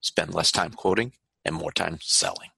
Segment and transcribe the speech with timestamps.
[0.00, 1.12] Spend less time quoting
[1.44, 2.50] and more time selling.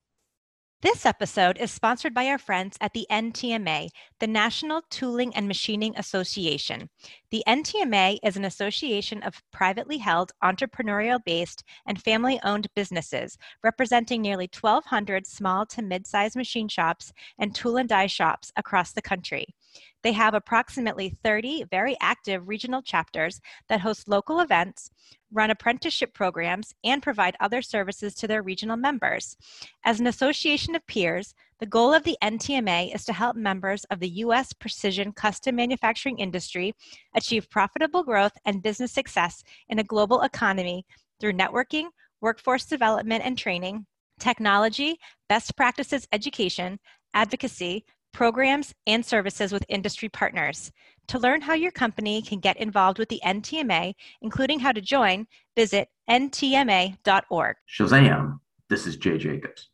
[0.82, 5.96] This episode is sponsored by our friends at the NTMA, the National Tooling and Machining
[5.96, 6.90] Association.
[7.30, 14.22] The NTMA is an association of privately held, entrepreneurial based, and family owned businesses representing
[14.22, 19.02] nearly 1,200 small to mid sized machine shops and tool and die shops across the
[19.02, 19.54] country.
[20.02, 24.90] They have approximately 30 very active regional chapters that host local events,
[25.32, 29.36] run apprenticeship programs, and provide other services to their regional members.
[29.84, 34.00] As an association of peers, the goal of the NTMA is to help members of
[34.00, 34.52] the U.S.
[34.52, 36.74] precision custom manufacturing industry
[37.14, 40.84] achieve profitable growth and business success in a global economy
[41.20, 41.86] through networking,
[42.20, 43.86] workforce development and training,
[44.18, 44.98] technology,
[45.28, 46.78] best practices education,
[47.14, 50.70] advocacy, programs, and services with industry partners.
[51.08, 55.26] To learn how your company can get involved with the NTMA, including how to join,
[55.56, 57.56] visit ntma.org.
[57.68, 58.38] Shazam!
[58.68, 59.70] This is Jay Jacobs.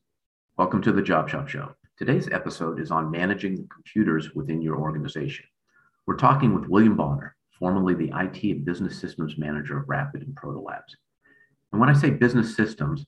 [0.56, 1.74] Welcome to the Job Shop Show.
[1.98, 5.44] Today's episode is on managing the computers within your organization.
[6.06, 10.34] We're talking with William Bonner, formerly the IT and Business Systems Manager of Rapid and
[10.34, 10.96] Proto Labs.
[11.72, 13.04] And when I say business systems,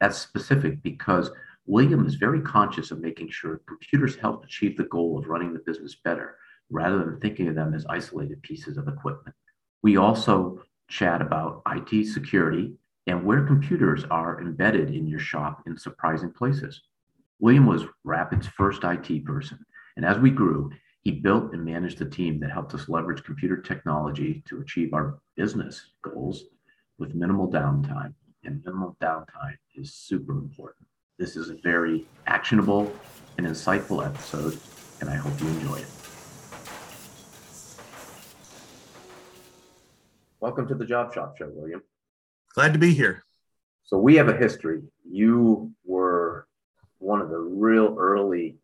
[0.00, 1.30] that's specific because
[1.66, 5.62] William is very conscious of making sure computers help achieve the goal of running the
[5.66, 6.36] business better
[6.70, 9.34] rather than thinking of them as isolated pieces of equipment.
[9.82, 12.72] We also chat about IT security
[13.08, 16.82] and where computers are embedded in your shop in surprising places.
[17.40, 19.58] William was Rapid's first IT person,
[19.96, 20.70] and as we grew,
[21.02, 25.18] he built and managed the team that helped us leverage computer technology to achieve our
[25.36, 26.44] business goals
[26.98, 28.14] with minimal downtime.
[28.42, 30.86] And minimal downtime is super important.
[31.18, 32.92] This is a very actionable
[33.38, 34.58] and insightful episode,
[35.00, 35.86] and I hope you enjoy it.
[40.40, 41.82] Welcome to the Job Shop Show, William.
[42.54, 43.24] Glad to be here.
[43.84, 44.82] So, we have a history.
[45.10, 46.48] You were
[46.98, 48.58] one of the real early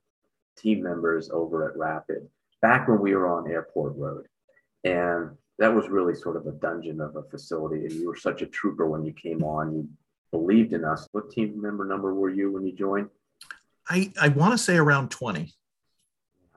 [0.59, 2.29] team members over at Rapid
[2.61, 4.27] back when we were on Airport Road.
[4.85, 7.87] And that was really sort of a dungeon of a facility.
[7.87, 9.75] And you were such a trooper when you came on.
[9.75, 9.89] You
[10.33, 11.09] believed in us.
[11.13, 13.09] What team member number were you when you joined?
[13.89, 15.53] I, I want to say around 20.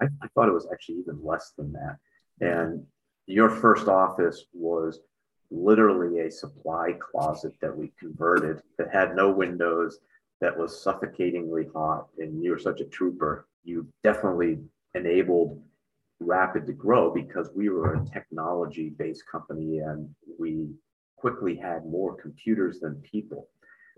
[0.02, 1.98] I, I thought it was actually even less than that.
[2.42, 2.84] And
[3.28, 5.00] your first office was
[5.52, 10.00] literally a supply closet that we converted that had no windows,
[10.42, 12.08] that was suffocatingly hot.
[12.18, 13.48] And you were such a trooper.
[13.64, 14.60] You definitely
[14.96, 15.62] enabled
[16.22, 20.10] Rapid to grow because we were a technology based company and
[20.40, 20.70] we
[21.18, 23.50] quickly had more computers than people.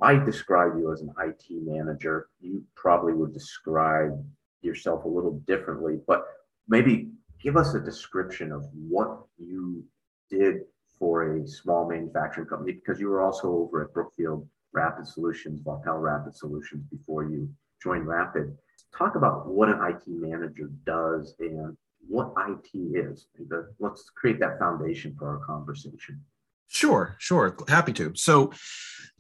[0.02, 2.28] I describe you as an IT manager.
[2.40, 4.24] You probably would describe
[4.62, 6.25] yourself a little differently, but
[6.68, 7.09] maybe
[7.41, 9.84] give us a description of what you
[10.30, 10.62] did
[11.00, 16.02] for a small manufacturing company because you were also over at Brookfield Rapid Solutions, Vaupell
[16.02, 17.50] Rapid Solutions before you
[17.81, 18.56] joined Rapid.
[18.96, 21.75] Talk about what an IT manager does and
[22.07, 23.27] what IT is.
[23.51, 26.22] Uh, let's create that foundation for our conversation.
[26.68, 27.56] Sure, sure.
[27.68, 28.13] Happy to.
[28.16, 28.51] So,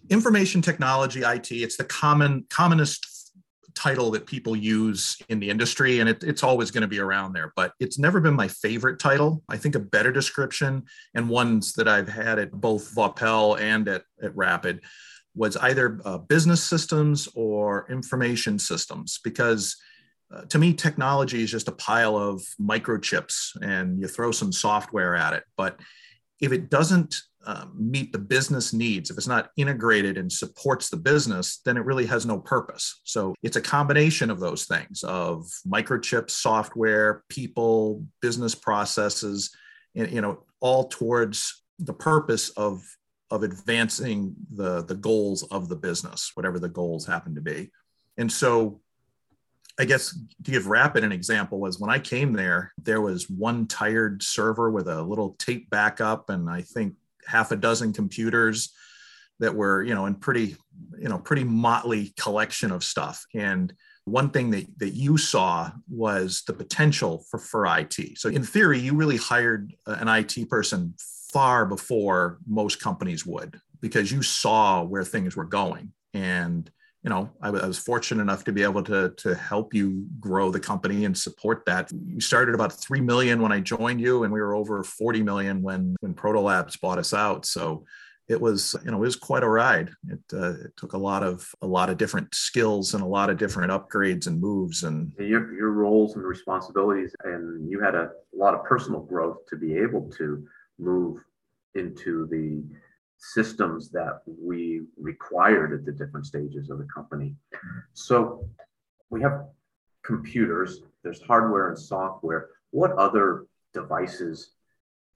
[0.09, 3.05] information technology, IT, it's the common commonest
[3.75, 7.33] title that people use in the industry, and it, it's always going to be around
[7.33, 7.53] there.
[7.55, 9.43] But it's never been my favorite title.
[9.49, 10.83] I think a better description,
[11.13, 14.81] and ones that I've had at both Vaupell and at, at Rapid,
[15.35, 19.77] was either uh, business systems or information systems, because
[20.33, 25.15] uh, to me, technology is just a pile of microchips, and you throw some software
[25.15, 25.79] at it, but
[26.39, 27.15] if it doesn't
[27.47, 31.85] um, meet the business needs, if it's not integrated and supports the business, then it
[31.85, 32.99] really has no purpose.
[33.05, 39.55] So it's a combination of those things of microchips, software, people, business processes,
[39.95, 42.83] and, you know, all towards the purpose of
[43.29, 47.71] of advancing the the goals of the business, whatever the goals happen to be.
[48.17, 48.81] And so
[49.79, 53.67] I guess to give Rapid an example was when I came there, there was one
[53.67, 56.95] tired server with a little tape backup and I think
[57.27, 58.73] half a dozen computers
[59.39, 60.55] that were, you know, in pretty,
[60.97, 63.25] you know, pretty motley collection of stuff.
[63.35, 63.73] And
[64.05, 68.17] one thing that, that you saw was the potential for, for IT.
[68.17, 70.95] So in theory, you really hired an IT person
[71.31, 75.91] far before most companies would because you saw where things were going.
[76.13, 76.71] And
[77.07, 80.59] you know, I, was fortunate enough to be able to to help you grow the
[80.59, 81.89] company and support that.
[82.05, 85.61] You started about three million when I joined you, and we were over forty million
[85.61, 87.45] when when Protolabs bought us out.
[87.45, 87.85] So
[88.27, 89.89] it was you know it was quite a ride.
[90.09, 93.29] It, uh, it took a lot of a lot of different skills and a lot
[93.29, 98.09] of different upgrades and moves and your your roles and responsibilities, and you had a
[98.35, 100.45] lot of personal growth to be able to
[100.77, 101.21] move
[101.73, 102.65] into the
[103.17, 107.35] systems that we required at the different stages of the company.
[107.93, 108.47] So
[109.09, 109.45] we have
[110.03, 112.49] computers, there's hardware and software.
[112.71, 114.51] What other devices,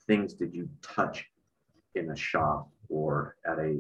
[0.08, 1.26] things did you touch
[1.96, 3.80] in a shop or at a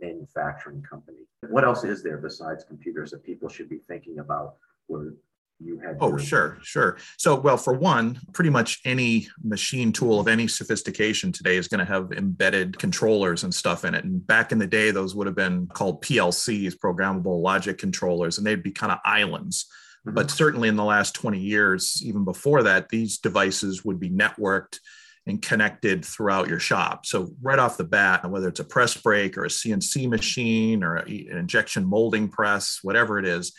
[0.00, 1.26] manufacturing company?
[1.48, 4.56] What else is there besides computers that people should be thinking about
[4.86, 5.14] where
[5.60, 10.28] you had oh sure sure so well for one pretty much any machine tool of
[10.28, 14.52] any sophistication today is going to have embedded controllers and stuff in it and back
[14.52, 18.70] in the day those would have been called plcs programmable logic controllers and they'd be
[18.70, 19.66] kind of islands
[20.06, 20.14] mm-hmm.
[20.14, 24.78] but certainly in the last 20 years even before that these devices would be networked
[25.26, 27.04] and connected throughout your shop.
[27.04, 30.96] So right off the bat, whether it's a press brake or a CNC machine or
[30.96, 33.52] an injection molding press, whatever it is,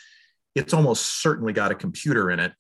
[0.55, 2.53] it's almost certainly got a computer in it.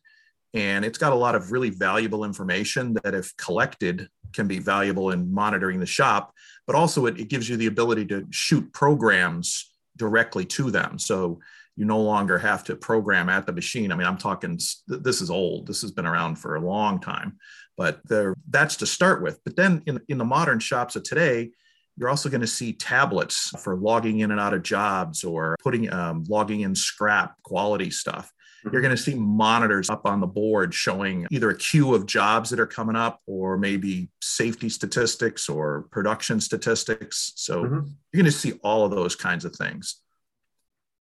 [0.53, 5.11] And it's got a lot of really valuable information that if collected can be valuable
[5.11, 6.33] in monitoring the shop
[6.67, 10.99] but also it, it, gives you the ability to shoot programs directly to them.
[10.99, 11.39] So
[11.75, 13.91] you no longer have to program at the machine.
[13.91, 15.65] I mean i'm talking this is old.
[15.65, 17.37] This has been around for a long time
[17.79, 19.39] but there that's to start with.
[19.45, 21.51] But then in, in the modern shops of today
[21.99, 25.91] you're also going to see tablets for logging in and out of jobs or putting
[25.91, 28.31] um, logging in scrap quality stuff.
[28.63, 28.81] You're mm-hmm.
[28.81, 32.59] going to see monitors up on the board showing either a queue of jobs that
[32.59, 37.33] are coming up or maybe safety statistics or production statistics.
[37.35, 37.87] So mm-hmm.
[38.11, 40.01] you're going to see all of those kinds of things.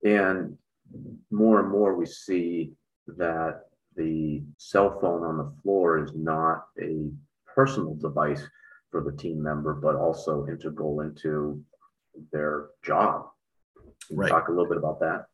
[0.04, 0.58] And
[1.32, 2.74] more and more, we see
[3.18, 3.66] that
[3.96, 7.10] the cell phone on the floor is not a
[7.56, 8.44] personal device
[8.92, 11.64] for the team member, but also integral into
[12.32, 13.28] their job.
[14.12, 14.30] right.
[14.30, 15.26] Talk a little bit about that.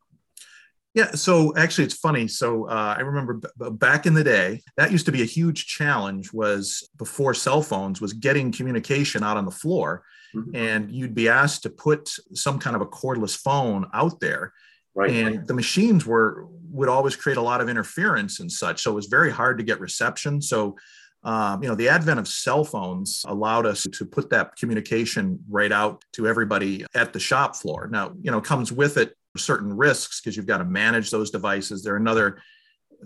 [0.94, 2.28] Yeah, so actually, it's funny.
[2.28, 5.66] So uh, I remember b- back in the day, that used to be a huge
[5.66, 6.32] challenge.
[6.34, 10.04] Was before cell phones, was getting communication out on the floor,
[10.36, 10.56] mm-hmm.
[10.56, 14.54] and you'd be asked to put some kind of a cordless phone out there,
[14.94, 15.10] right.
[15.10, 18.84] and the machines were would always create a lot of interference and such.
[18.84, 20.42] So it was very hard to get reception.
[20.42, 20.76] So
[21.24, 25.72] um, you know, the advent of cell phones allowed us to put that communication right
[25.72, 27.88] out to everybody at the shop floor.
[27.90, 31.82] Now, you know, comes with it certain risks because you've got to manage those devices.
[31.82, 32.42] They're another,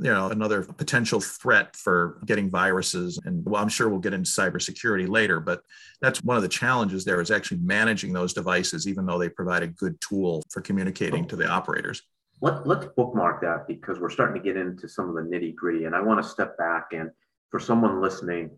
[0.01, 3.19] you know, another potential threat for getting viruses.
[3.23, 5.61] And well, I'm sure we'll get into cybersecurity later, but
[6.01, 9.61] that's one of the challenges there is actually managing those devices, even though they provide
[9.61, 12.01] a good tool for communicating to the operators.
[12.41, 15.85] Let, let's bookmark that because we're starting to get into some of the nitty gritty.
[15.85, 17.09] And I want to step back and
[17.49, 18.51] for someone listening,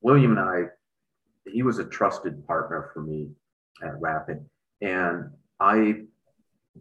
[0.00, 0.62] William and I,
[1.50, 3.30] he was a trusted partner for me
[3.82, 4.44] at Rapid.
[4.80, 6.02] And I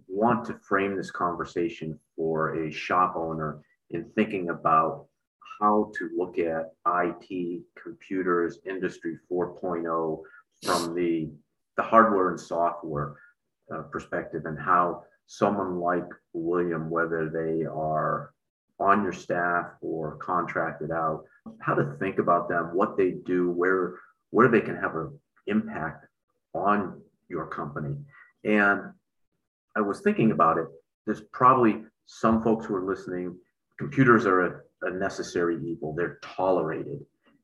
[0.08, 3.62] want to frame this conversation for a shop owner
[3.92, 5.08] in thinking about
[5.60, 10.22] how to look at IT, computers, industry 4.0
[10.64, 11.30] from the,
[11.78, 13.16] the hardware and software
[13.74, 18.35] uh, perspective and how someone like William, whether they are
[18.80, 21.24] on your staff or contracted out,
[21.60, 23.96] how to think about them, what they do, where
[24.32, 25.18] where they can have an
[25.48, 26.08] impact
[26.54, 27.96] on your company.
[28.44, 28.82] And
[29.76, 30.68] I was thinking about it.
[31.06, 33.38] There's probably some folks who are listening.
[33.78, 35.94] Computers are a, a necessary evil.
[35.96, 37.00] They're tolerated,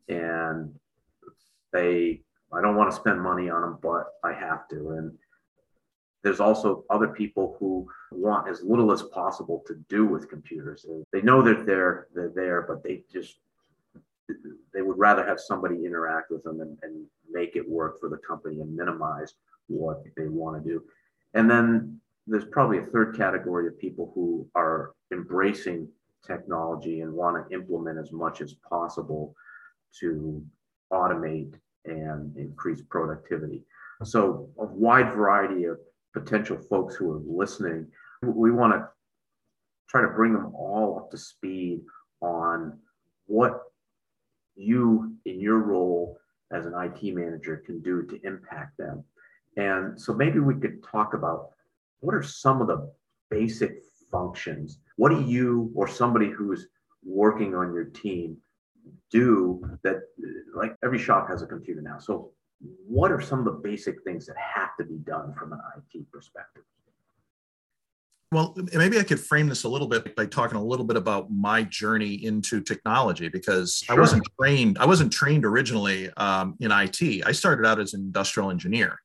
[0.10, 0.74] and
[1.74, 2.22] they.
[2.54, 4.90] I don't want to spend money on them, but I have to.
[4.90, 5.18] And
[6.24, 10.86] there's also other people who want as little as possible to do with computers.
[11.12, 13.38] They know that they're they're there, but they just
[14.74, 18.18] they would rather have somebody interact with them and, and make it work for the
[18.18, 19.34] company and minimize
[19.68, 20.84] what they want to do.
[21.34, 25.88] And then there's probably a third category of people who are embracing
[26.26, 29.36] technology and want to implement as much as possible
[30.00, 30.44] to
[30.94, 33.64] automate and increase productivity.
[34.04, 35.78] So, a wide variety of
[36.14, 37.88] potential folks who are listening,
[38.24, 38.88] we want to
[39.90, 41.82] try to bring them all up to speed
[42.22, 42.78] on
[43.28, 43.62] what
[44.56, 46.18] you in your role
[46.52, 49.04] as an IT manager can do to impact them.
[49.58, 51.50] And so maybe we could talk about
[52.00, 52.92] what are some of the
[53.30, 53.80] basic
[54.12, 54.80] functions?
[54.98, 56.68] What do you or somebody who's
[57.04, 58.38] working on your team
[59.12, 60.02] do that
[60.54, 62.00] like every shop has a computer now.
[62.00, 62.32] So
[62.88, 66.12] what are some of the basic things that have to be done from an IT
[66.12, 66.64] perspective?
[68.32, 71.30] Well, maybe I could frame this a little bit by talking a little bit about
[71.30, 73.98] my journey into technology because sure.
[73.98, 74.78] I wasn't trained.
[74.80, 77.26] I wasn't trained originally um, in IT.
[77.26, 79.02] I started out as an industrial engineer,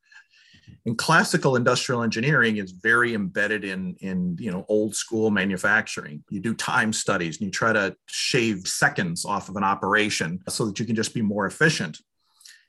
[0.85, 6.23] and classical industrial engineering is very embedded in in you know old school manufacturing.
[6.31, 10.67] You do time studies and you try to shave seconds off of an operation so
[10.67, 11.99] that you can just be more efficient.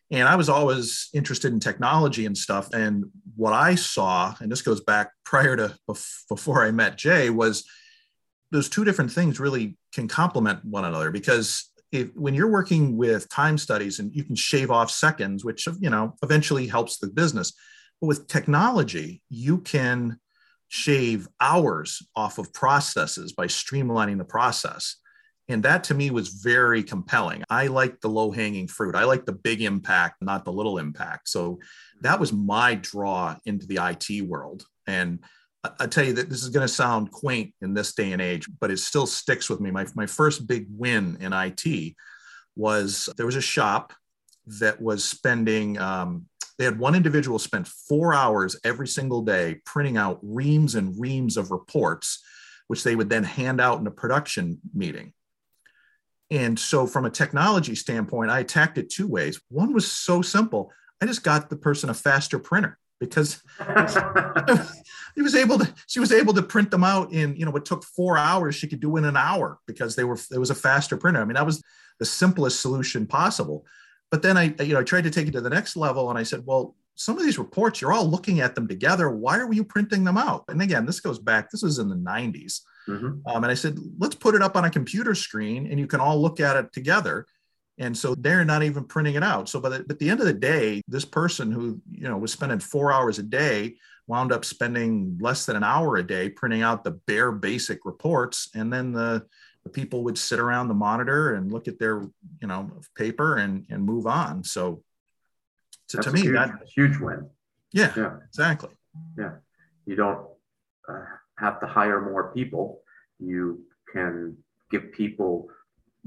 [0.09, 2.69] And I was always interested in technology and stuff.
[2.73, 5.77] And what I saw, and this goes back prior to
[6.29, 7.65] before I met Jay, was
[8.51, 13.29] those two different things really can complement one another because if, when you're working with
[13.29, 17.53] time studies and you can shave off seconds, which you know eventually helps the business,
[18.01, 20.19] but with technology, you can
[20.69, 24.97] shave hours off of processes by streamlining the process.
[25.49, 27.43] And that to me was very compelling.
[27.49, 28.95] I like the low hanging fruit.
[28.95, 31.29] I like the big impact, not the little impact.
[31.29, 31.59] So
[32.01, 34.65] that was my draw into the IT world.
[34.87, 35.19] And
[35.79, 38.47] I tell you that this is going to sound quaint in this day and age,
[38.59, 39.71] but it still sticks with me.
[39.71, 41.95] My, my first big win in IT
[42.55, 43.93] was there was a shop
[44.59, 46.25] that was spending, um,
[46.57, 51.37] they had one individual spend four hours every single day printing out reams and reams
[51.37, 52.23] of reports,
[52.67, 55.13] which they would then hand out in a production meeting.
[56.29, 59.39] And so, from a technology standpoint, I attacked it two ways.
[59.49, 63.41] One was so simple I just got the person a faster printer because
[65.15, 67.65] he was able to she was able to print them out in you know what
[67.65, 68.55] took four hours.
[68.55, 71.21] She could do in an hour because they were it was a faster printer.
[71.21, 71.63] I mean that was
[71.99, 73.65] the simplest solution possible.
[74.09, 76.17] But then i you know I tried to take it to the next level and
[76.17, 79.09] i said well some of these reports you're all looking at them together.
[79.09, 80.45] Why are you printing them out?
[80.49, 83.05] And again this goes back this was in the 90s mm-hmm.
[83.25, 85.99] um, and i said let's put it up on a computer screen and you can
[85.99, 87.25] all look at it together.
[87.79, 89.47] And so they're not even printing it out.
[89.47, 92.59] So but at the end of the day this person who you know was spending
[92.59, 93.75] four hours a day
[94.07, 98.49] wound up spending less than an hour a day printing out the bare basic reports.
[98.55, 99.25] And then the,
[99.63, 102.01] the people would sit around the monitor and look at their
[102.41, 104.43] you know paper and and move on.
[104.43, 104.81] So
[105.87, 107.29] so to me huge, that huge win
[107.71, 108.69] yeah, yeah exactly
[109.17, 109.33] yeah
[109.85, 110.27] you don't
[110.89, 111.03] uh,
[111.37, 112.81] have to hire more people
[113.19, 114.35] you can
[114.69, 115.49] give people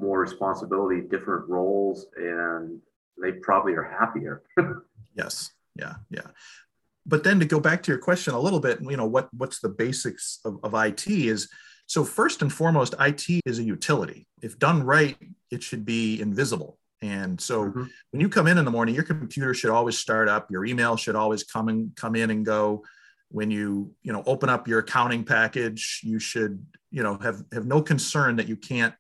[0.01, 2.81] more responsibility, different roles, and
[3.21, 4.43] they probably are happier.
[5.15, 5.51] yes.
[5.77, 5.95] Yeah.
[6.11, 6.27] Yeah.
[7.07, 9.61] But then to go back to your question a little bit, you know, what what's
[9.61, 11.49] the basics of, of IT is
[11.87, 14.27] so first and foremost, IT is a utility.
[14.43, 15.17] If done right,
[15.51, 16.79] it should be invisible.
[17.03, 17.85] And so mm-hmm.
[18.11, 20.51] when you come in in the morning, your computer should always start up.
[20.51, 22.85] Your email should always come and come in and go.
[23.31, 27.67] When you you know open up your accounting package, you should you know have have
[27.67, 28.95] no concern that you can't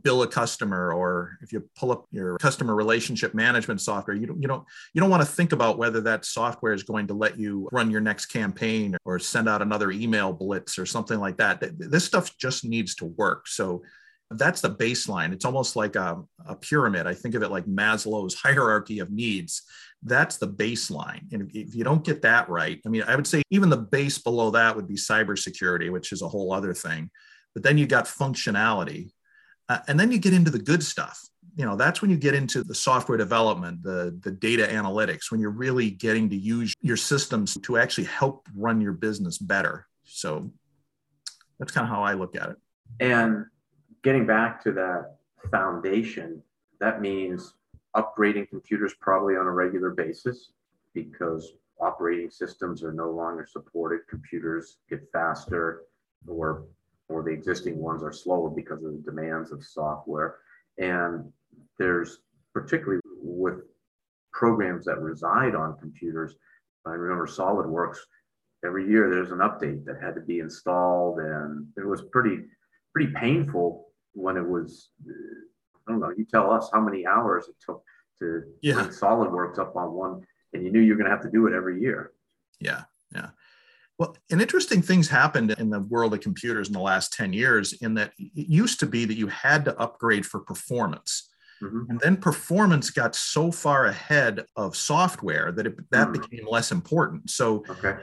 [0.00, 4.40] bill a customer or if you pull up your customer relationship management software you don't
[4.40, 7.38] you don't you don't want to think about whether that software is going to let
[7.38, 11.62] you run your next campaign or send out another email blitz or something like that
[11.78, 13.82] this stuff just needs to work so
[14.38, 18.34] that's the baseline it's almost like a, a pyramid i think of it like maslow's
[18.42, 19.62] hierarchy of needs
[20.04, 23.42] that's the baseline and if you don't get that right i mean i would say
[23.50, 27.10] even the base below that would be cybersecurity which is a whole other thing
[27.54, 29.10] but then you got functionality
[29.72, 31.20] uh, and then you get into the good stuff.
[31.56, 35.40] You know, that's when you get into the software development, the, the data analytics, when
[35.40, 39.86] you're really getting to use your systems to actually help run your business better.
[40.04, 40.50] So
[41.58, 42.56] that's kind of how I look at it.
[43.00, 43.46] And
[44.02, 45.16] getting back to that
[45.50, 46.42] foundation,
[46.80, 47.54] that means
[47.96, 50.52] upgrading computers probably on a regular basis
[50.94, 54.00] because operating systems are no longer supported.
[54.08, 55.82] Computers get faster
[56.26, 56.64] or
[57.08, 60.36] or the existing ones are slower because of the demands of software.
[60.78, 61.30] And
[61.78, 62.20] there's
[62.54, 63.60] particularly with
[64.32, 66.36] programs that reside on computers.
[66.86, 67.98] I remember SolidWorks.
[68.64, 72.44] Every year there's an update that had to be installed, and it was pretty
[72.94, 74.90] pretty painful when it was.
[75.06, 76.12] I don't know.
[76.16, 77.82] You tell us how many hours it took
[78.20, 78.86] to yeah.
[78.86, 81.80] SolidWorks up on one, and you knew you're going to have to do it every
[81.80, 82.12] year.
[82.60, 82.82] Yeah,
[83.14, 83.30] yeah.
[83.98, 87.72] Well, and interesting things happened in the world of computers in the last 10 years,
[87.74, 91.28] in that it used to be that you had to upgrade for performance.
[91.62, 91.90] Mm-hmm.
[91.90, 96.20] And then performance got so far ahead of software that it, that mm.
[96.20, 97.30] became less important.
[97.30, 97.96] So okay.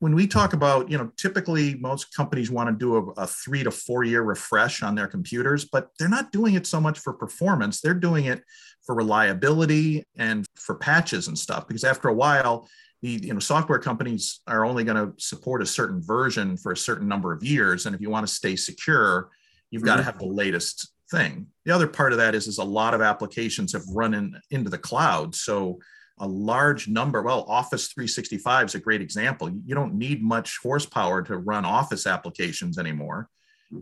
[0.00, 3.64] when we talk about, you know, typically most companies want to do a, a three
[3.64, 7.14] to four year refresh on their computers, but they're not doing it so much for
[7.14, 7.80] performance.
[7.80, 8.42] They're doing it
[8.84, 11.66] for reliability and for patches and stuff.
[11.66, 12.68] Because after a while,
[13.02, 16.76] the you know software companies are only going to support a certain version for a
[16.76, 19.30] certain number of years, and if you want to stay secure,
[19.70, 19.88] you've mm-hmm.
[19.88, 21.46] got to have the latest thing.
[21.64, 24.70] The other part of that is, is a lot of applications have run in, into
[24.70, 25.34] the cloud.
[25.34, 25.78] So
[26.18, 29.50] a large number, well, Office 365 is a great example.
[29.50, 33.28] You don't need much horsepower to run Office applications anymore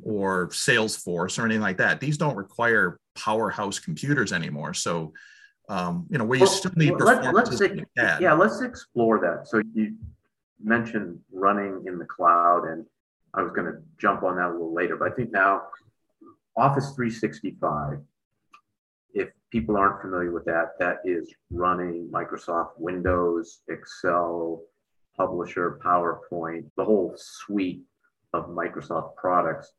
[0.02, 2.00] or Salesforce or anything like that.
[2.00, 4.74] These don't require powerhouse computers anymore.
[4.74, 5.12] So,
[5.68, 7.50] um, you know, where you well, still need performance.
[7.50, 9.48] Let's, let's yeah, let's explore that.
[9.48, 9.94] So you
[10.62, 12.84] mentioned running in the cloud, and
[13.34, 15.62] I was going to jump on that a little later, but I think now
[16.56, 17.98] Office 365,
[19.12, 24.62] if people aren't familiar with that, that is running Microsoft Windows, Excel,
[25.16, 27.82] Publisher, PowerPoint, the whole suite
[28.32, 29.72] of Microsoft products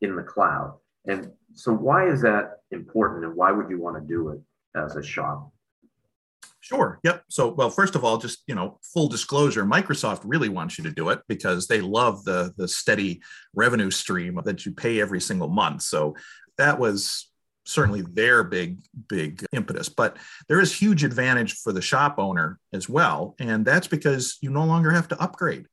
[0.00, 0.78] in the cloud.
[1.06, 4.40] And so, why is that important and why would you want to do it
[4.76, 5.50] as a shop?
[6.68, 7.00] Sure.
[7.02, 7.24] Yep.
[7.30, 10.90] So, well, first of all, just you know, full disclosure, Microsoft really wants you to
[10.90, 13.22] do it because they love the the steady
[13.54, 15.80] revenue stream that you pay every single month.
[15.80, 16.14] So
[16.58, 17.30] that was
[17.64, 20.16] certainly their big big impetus but
[20.48, 24.64] there is huge advantage for the shop owner as well and that's because you no
[24.64, 25.66] longer have to upgrade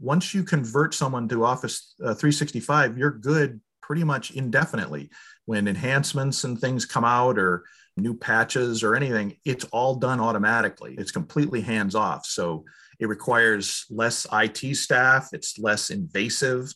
[0.00, 5.08] once you convert someone to office uh, 365 you're good pretty much indefinitely
[5.44, 7.64] when enhancements and things come out or
[7.98, 10.94] new patches or anything, it's all done automatically.
[10.98, 12.26] It's completely hands off.
[12.26, 12.64] So
[12.98, 16.72] it requires less IT staff, it's less invasive.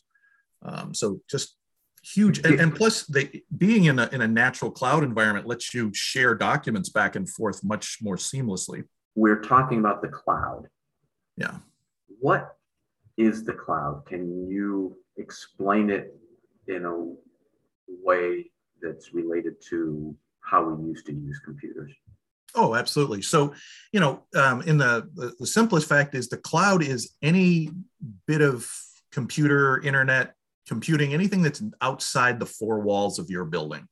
[0.61, 1.57] Um, so just
[2.03, 2.39] huge.
[2.45, 6.35] And, and plus, the, being in a, in a natural cloud environment lets you share
[6.35, 8.83] documents back and forth much more seamlessly.
[9.15, 10.67] We're talking about the cloud.
[11.37, 11.57] Yeah.
[12.19, 12.55] What
[13.17, 14.05] is the cloud?
[14.05, 16.15] Can you explain it
[16.67, 17.13] in a
[17.87, 18.49] way
[18.81, 21.91] that's related to how we used to use computers.
[22.55, 23.21] Oh, absolutely.
[23.21, 23.53] So,
[23.91, 27.69] you know, um, in the, the, the simplest fact is the cloud is any
[28.27, 28.69] bit of
[29.11, 30.35] computer, internet,
[30.67, 33.87] computing, anything that's outside the four walls of your building.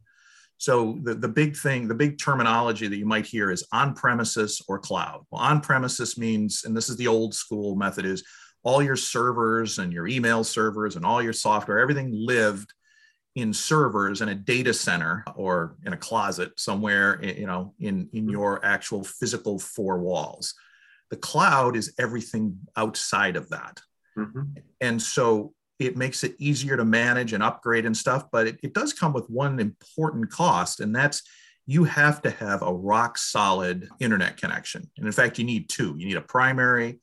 [0.57, 4.61] So the, the big thing, the big terminology that you might hear is on premises
[4.67, 5.25] or cloud.
[5.31, 8.23] Well, on premises means, and this is the old school method, is
[8.63, 12.71] all your servers and your email servers and all your software, everything lived
[13.35, 18.27] in servers in a data center or in a closet somewhere you know in in
[18.27, 20.53] your actual physical four walls.
[21.09, 23.79] The cloud is everything outside of that.
[24.17, 24.41] Mm-hmm.
[24.81, 28.73] and so it makes it easier to manage and upgrade and stuff but it, it
[28.73, 31.23] does come with one important cost and that's
[31.71, 34.89] you have to have a rock solid internet connection.
[34.97, 35.95] And in fact you need two.
[35.97, 36.99] You need a primary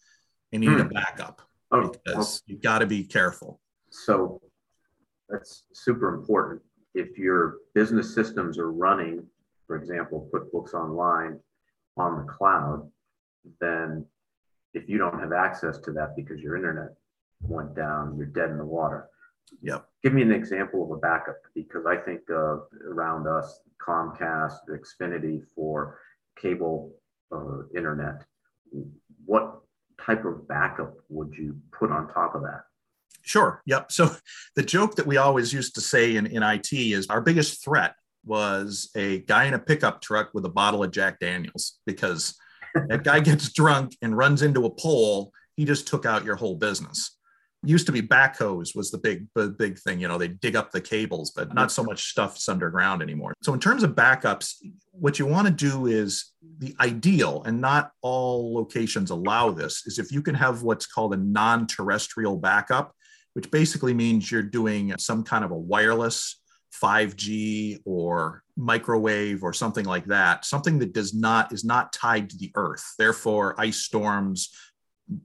[0.53, 0.91] and you need mm.
[0.91, 3.61] a backup oh, because you've got to be careful.
[3.91, 4.41] So
[5.29, 6.63] that's super important.
[6.95, 9.25] If your business systems are running,
[9.67, 11.39] for example, QuickBooks Online
[11.97, 12.91] on the cloud,
[13.61, 14.05] then
[14.75, 16.95] if you don't have access to that because your internet
[17.43, 19.09] went down, you're dead in the water.
[19.63, 19.89] Yep.
[20.03, 25.43] Give me an example of a backup because I think uh, around us, Comcast, Xfinity
[25.55, 25.99] for
[26.37, 26.93] cable
[27.33, 28.25] uh, internet.
[29.25, 29.61] What
[30.01, 32.65] type of backup would you put on top of that?
[33.29, 33.63] Sure.
[33.67, 33.93] Yep.
[33.93, 34.11] So
[34.57, 37.95] the joke that we always used to say in, in IT is our biggest threat
[38.25, 42.37] was a guy in a pickup truck with a bottle of Jack Daniels because
[42.89, 45.33] that guy gets drunk and runs into a pole.
[45.57, 47.17] He just took out your whole business.
[47.65, 50.01] Used to be backhoes was the big, the big thing.
[50.01, 53.35] You know, they dig up the cables, but not so much stuff's underground anymore.
[53.43, 54.55] So in terms of backups,
[54.93, 59.99] what you want to do is the ideal, and not all locations allow this, is
[59.99, 62.95] if you can have what's called a non-terrestrial backup
[63.35, 66.41] which basically means you're doing some kind of a wireless
[66.83, 72.37] 5G or microwave or something like that, something that does not is not tied to
[72.37, 72.85] the earth.
[72.99, 74.51] Therefore, ice storms,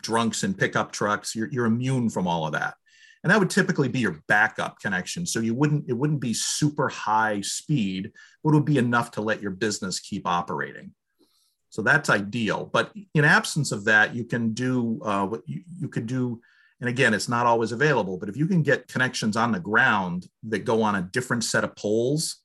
[0.01, 2.75] drunks and pickup trucks, you're, you're immune from all of that.
[3.23, 5.25] And that would typically be your backup connection.
[5.25, 8.11] So you wouldn't it wouldn't be super high speed,
[8.43, 10.91] but it would be enough to let your business keep operating.
[11.69, 12.69] So that's ideal.
[12.71, 16.41] But in absence of that, you can do uh, what you, you could do
[16.79, 20.27] and again, it's not always available, but if you can get connections on the ground
[20.43, 22.43] that go on a different set of poles,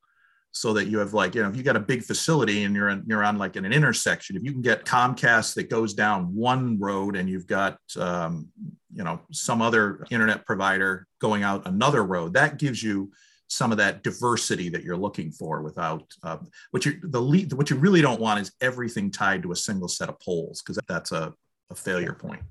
[0.53, 2.89] so that you have like, you know, if you got a big facility and you're
[2.89, 6.35] in, you're on like in an intersection, if you can get Comcast that goes down
[6.35, 8.49] one road and you've got, um,
[8.93, 13.13] you know, some other internet provider going out another road, that gives you
[13.47, 16.39] some of that diversity that you're looking for without uh,
[16.71, 19.89] what you the lead, what you really don't want is everything tied to a single
[19.89, 21.33] set of poles because that's a,
[21.71, 22.43] a failure point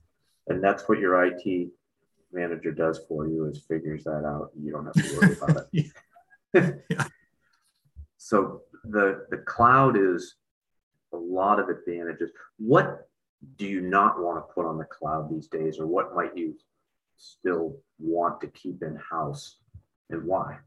[0.48, 1.70] and that's what your IT
[2.32, 4.52] manager does for you is figures that out.
[4.60, 5.86] You don't have to worry about it.
[6.90, 7.08] yeah.
[8.20, 10.36] So the the cloud is
[11.14, 12.32] a lot of advantages.
[12.58, 13.08] What
[13.56, 16.56] do you not want to put on the cloud these days, or what might you
[17.16, 19.60] still want to keep in house,
[20.10, 20.58] and why?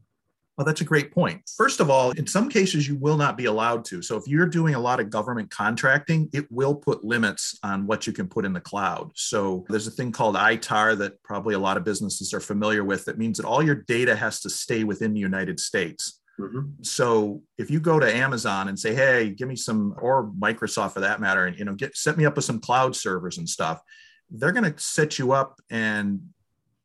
[0.61, 1.40] Well, that's a great point.
[1.57, 4.03] First of all, in some cases, you will not be allowed to.
[4.03, 8.07] So, if you're doing a lot of government contracting, it will put limits on what
[8.07, 9.11] you can put in the cloud.
[9.14, 13.07] So, there's a thing called ITAR that probably a lot of businesses are familiar with
[13.07, 16.20] that means that all your data has to stay within the United States.
[16.38, 16.83] Mm-hmm.
[16.83, 21.01] So if you go to Amazon and say, "Hey, give me some," or Microsoft for
[21.01, 23.81] that matter, and you know, get set me up with some cloud servers and stuff,
[24.29, 26.20] they're going to set you up and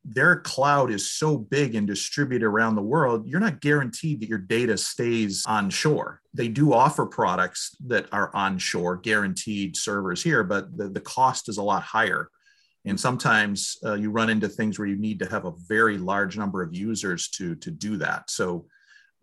[0.07, 4.37] their cloud is so big and distributed around the world, you're not guaranteed that your
[4.37, 6.21] data stays onshore.
[6.33, 11.57] They do offer products that are onshore, guaranteed servers here, but the, the cost is
[11.57, 12.29] a lot higher.
[12.85, 16.37] And sometimes uh, you run into things where you need to have a very large
[16.37, 18.29] number of users to, to do that.
[18.29, 18.67] So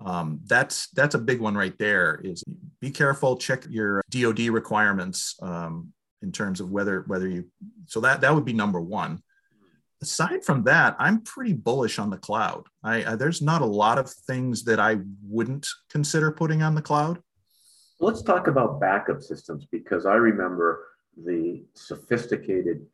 [0.05, 2.21] um, that's that's a big one right there.
[2.25, 2.43] Is
[2.81, 5.93] be careful, check your DoD requirements um,
[6.23, 7.45] in terms of whether whether you.
[7.87, 9.23] So that that would be number one
[10.03, 12.67] aside from that, I'm pretty bullish on the cloud.
[12.83, 16.83] I, I, there's not a lot of things that I wouldn't consider putting on the
[16.83, 17.23] cloud.
[18.01, 22.85] Let's talk about backup systems because I remember the sophisticated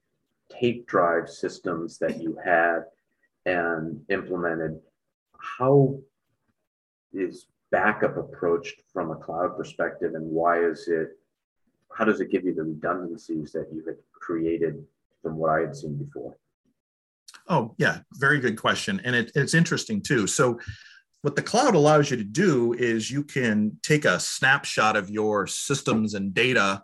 [0.51, 2.81] tape drive systems that you had
[3.47, 4.79] and implemented.
[5.59, 5.99] How
[7.12, 11.11] is backup approached from a cloud perspective, and why is it?
[11.90, 14.85] How does it give you the redundancies that you had created
[15.23, 16.37] from what I had seen before?
[17.49, 19.01] Oh, yeah, very good question.
[19.05, 20.27] And it, it's interesting too.
[20.27, 20.59] So,
[21.23, 25.49] what the cloud allows you to do is you can take a snapshot of your
[25.49, 26.83] systems and data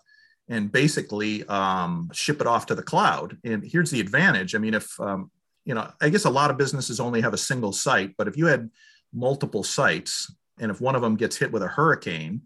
[0.49, 3.39] and basically um, ship it off to the cloud.
[3.45, 4.57] And here's the advantage.
[4.57, 5.31] I mean, if, um,
[5.65, 8.37] you know, I guess a lot of businesses only have a single site, but if
[8.37, 8.71] you had
[9.13, 12.43] multiple sites and if one of them gets hit with a hurricane,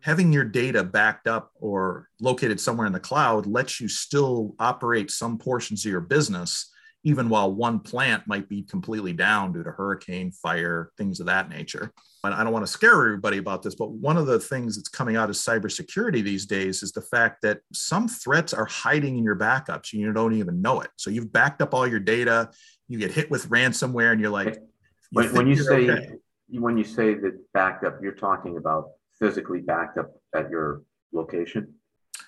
[0.00, 5.10] having your data backed up or located somewhere in the cloud lets you still operate
[5.10, 6.70] some portions of your business
[7.08, 11.48] even while one plant might be completely down due to hurricane, fire, things of that
[11.48, 11.90] nature.
[12.22, 14.90] And I don't want to scare everybody about this, but one of the things that's
[14.90, 19.24] coming out of cybersecurity these days is the fact that some threats are hiding in
[19.24, 20.90] your backups and you don't even know it.
[20.96, 22.50] So you've backed up all your data,
[22.88, 24.68] you get hit with ransomware, and you're like, you
[25.12, 26.18] when, when you say okay.
[26.50, 31.72] when you say that backup, you're talking about physically backed up at your location,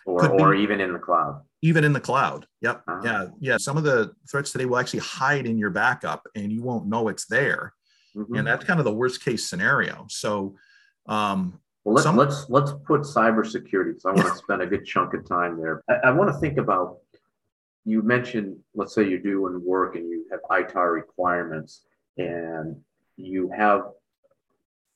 [0.06, 2.46] or or even in the cloud even in the cloud.
[2.62, 2.82] Yep.
[2.88, 3.00] Uh-huh.
[3.04, 3.26] Yeah.
[3.40, 3.56] Yeah.
[3.58, 7.08] Some of the threats today will actually hide in your backup and you won't know
[7.08, 7.74] it's there.
[8.16, 8.34] Mm-hmm.
[8.36, 10.06] And that's kind of the worst case scenario.
[10.08, 10.56] So,
[11.06, 14.84] um, well, let's, some, let's, let's put cybersecurity because I want to spend a good
[14.84, 15.82] chunk of time there.
[15.88, 16.98] I, I want to think about,
[17.84, 21.82] you mentioned, let's say you're doing work and you have ITAR requirements
[22.18, 22.76] and
[23.16, 23.82] you have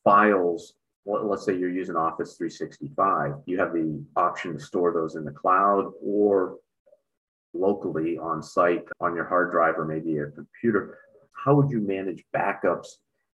[0.03, 0.75] files
[1.07, 5.31] let's say you're using Office 365, you have the option to store those in the
[5.31, 6.57] cloud or
[7.53, 10.99] locally on site on your hard drive or maybe a computer.
[11.33, 12.87] How would you manage backups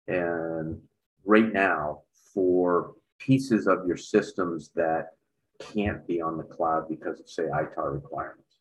[0.07, 0.81] and
[1.25, 2.03] right now
[2.35, 5.11] for pieces of your systems that
[5.61, 8.59] can't be on the cloud because of say ITAR requirements?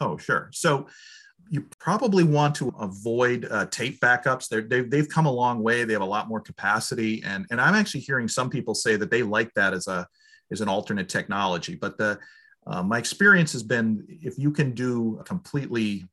[0.00, 0.50] Oh, sure.
[0.52, 0.86] So
[1.48, 4.48] you probably want to avoid uh, tape backups.
[4.48, 5.84] They've, they've come a long way.
[5.84, 7.22] They have a lot more capacity.
[7.24, 10.06] And, and I'm actually hearing some people say that they like that as, a,
[10.50, 11.76] as an alternate technology.
[11.76, 12.18] But the,
[12.66, 16.04] uh, my experience has been if you can do a completely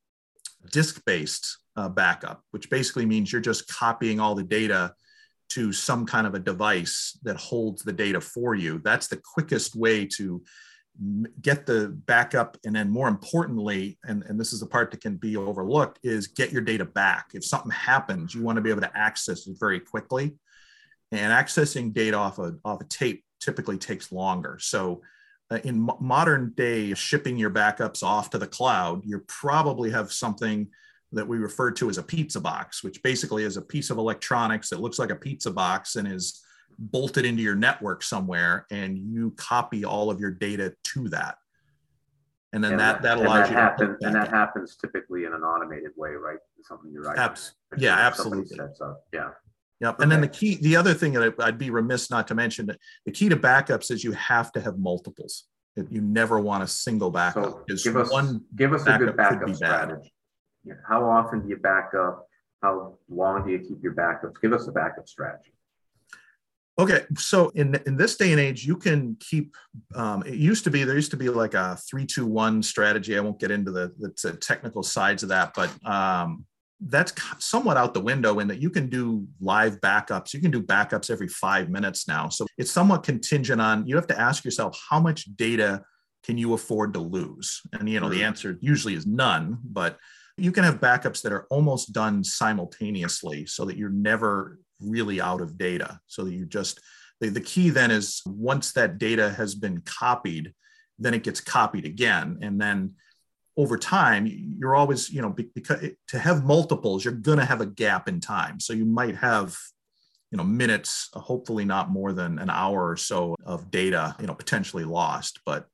[0.71, 4.93] disk based uh, backup, which basically means you're just copying all the data
[5.49, 9.75] to some kind of a device that holds the data for you, that's the quickest
[9.75, 10.43] way to
[11.41, 15.15] get the backup and then more importantly and, and this is the part that can
[15.15, 17.31] be overlooked is get your data back.
[17.33, 20.35] If something happens you want to be able to access it very quickly.
[21.11, 24.57] And accessing data off a, off a tape typically takes longer.
[24.59, 25.01] So
[25.49, 30.67] uh, in modern day shipping your backups off to the cloud you probably have something
[31.11, 34.69] that we refer to as a pizza box which basically is a piece of electronics
[34.69, 36.43] that looks like a pizza box and is
[36.77, 41.35] bolted into your network somewhere and you copy all of your data to that
[42.53, 45.41] and then and that, that, allows that you happen, and that happens typically in an
[45.41, 49.03] automated way right something you're right Abs- yeah absolutely sets up.
[49.13, 49.29] yeah
[49.81, 49.95] Yep.
[49.95, 50.03] Okay.
[50.03, 52.71] And then the key, the other thing that I'd be remiss not to mention,
[53.05, 55.43] the key to backups is you have to have multiples.
[55.75, 57.65] You never want a single backup.
[57.67, 60.13] So give us one give us a good backup strategy.
[60.87, 62.27] How often do you back up?
[62.61, 64.39] How long do you keep your backups?
[64.41, 65.52] Give us a backup strategy.
[66.79, 69.55] Okay, so in in this day and age, you can keep.
[69.93, 73.15] Um, it used to be there used to be like a three two one strategy.
[73.15, 76.45] I won't get into the, the technical sides of that, but um,
[76.81, 80.33] that's somewhat out the window in that you can do live backups.
[80.33, 82.29] You can do backups every five minutes now.
[82.29, 85.83] So it's somewhat contingent on you have to ask yourself how much data
[86.23, 88.25] can you afford to lose, and you know the mm-hmm.
[88.25, 89.99] answer usually is none, but
[90.37, 95.41] you can have backups that are almost done simultaneously so that you're never really out
[95.41, 95.99] of data.
[96.07, 96.79] So that you just,
[97.19, 100.53] the, the key then is once that data has been copied,
[100.99, 102.39] then it gets copied again.
[102.41, 102.95] And then
[103.55, 107.65] over time, you're always, you know, because to have multiples, you're going to have a
[107.65, 108.59] gap in time.
[108.59, 109.55] So you might have,
[110.31, 114.33] you know, minutes, hopefully not more than an hour or so of data, you know,
[114.33, 115.39] potentially lost.
[115.45, 115.67] But,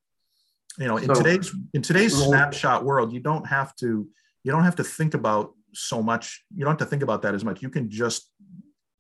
[0.78, 4.08] you know, in so, today's in today's snapshot world, you don't have to
[4.44, 6.44] you don't have to think about so much.
[6.56, 7.62] You don't have to think about that as much.
[7.62, 8.30] You can just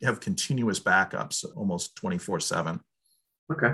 [0.03, 2.79] have continuous backups almost 24 7.
[3.51, 3.73] Okay.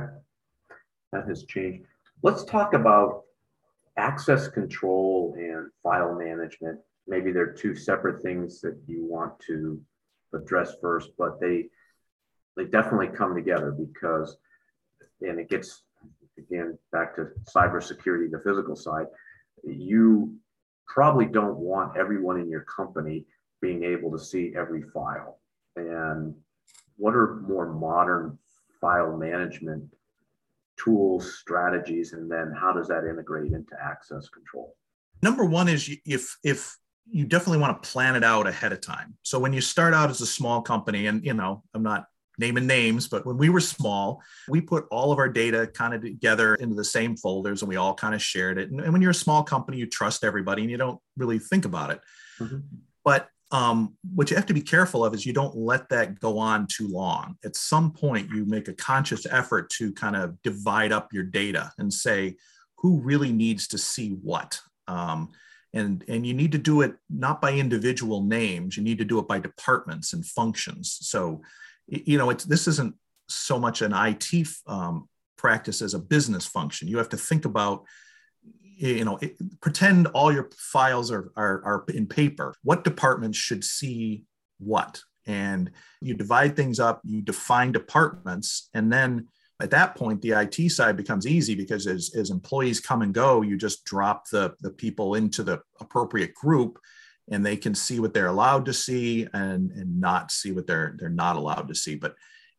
[1.11, 1.85] That has changed.
[2.23, 3.23] Let's talk about
[3.97, 6.79] access control and file management.
[7.07, 9.81] Maybe they're two separate things that you want to
[10.33, 11.69] address first, but they
[12.57, 14.37] they definitely come together because
[15.21, 15.83] and it gets
[16.37, 19.07] again back to cybersecurity, the physical side.
[19.63, 20.35] You
[20.87, 23.25] probably don't want everyone in your company
[23.61, 25.39] being able to see every file.
[25.75, 26.35] And
[26.97, 28.37] what are more modern
[28.79, 29.83] file management
[30.77, 34.75] tools, strategies, and then how does that integrate into access control?
[35.21, 39.15] Number one is if if you definitely want to plan it out ahead of time.
[39.21, 42.07] So when you start out as a small company, and you know, I'm not
[42.37, 46.01] naming names, but when we were small, we put all of our data kind of
[46.01, 48.71] together into the same folders and we all kind of shared it.
[48.71, 51.65] And, and when you're a small company, you trust everybody and you don't really think
[51.65, 52.01] about it.
[52.39, 52.57] Mm-hmm.
[53.03, 56.37] But um, what you have to be careful of is you don't let that go
[56.37, 57.37] on too long.
[57.45, 61.71] At some point, you make a conscious effort to kind of divide up your data
[61.77, 62.35] and say
[62.77, 64.59] who really needs to see what.
[64.87, 65.31] Um,
[65.73, 69.19] and, and you need to do it not by individual names, you need to do
[69.19, 70.97] it by departments and functions.
[71.01, 71.41] So
[71.87, 72.95] you know, it's this isn't
[73.27, 76.87] so much an IT um, practice as a business function.
[76.87, 77.83] You have to think about,
[78.75, 82.53] you know, it, pretend all your files are, are, are in paper.
[82.63, 84.23] What departments should see
[84.59, 85.01] what?
[85.25, 89.27] And you divide things up, you define departments, and then
[89.61, 93.41] at that point, the IT side becomes easy because as, as employees come and go,
[93.41, 96.77] you just drop the, the people into the appropriate group
[97.31, 100.95] and they can see what they're allowed to see and, and not see what they're
[100.99, 101.95] they're not allowed to see.
[101.95, 102.15] But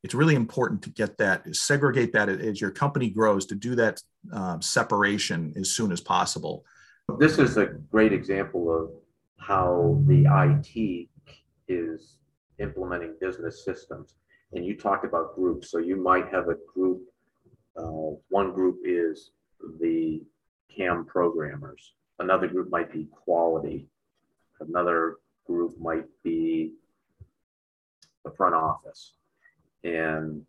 [0.06, 4.00] it's really important to get that segregate that as your company grows to do that
[4.32, 6.64] um, separation as soon as possible.
[7.18, 8.90] This is a great example of
[9.38, 11.08] how the IT
[11.66, 12.18] is
[12.60, 14.14] implementing business systems.
[14.52, 15.72] And you talked about groups.
[15.72, 17.02] So you might have a group,
[17.76, 19.32] uh, one group is
[19.80, 20.22] the
[20.74, 23.88] CAM programmers, another group might be quality,
[24.60, 25.16] Another
[25.46, 26.72] group might be
[28.24, 29.12] the front office.
[29.86, 30.42] And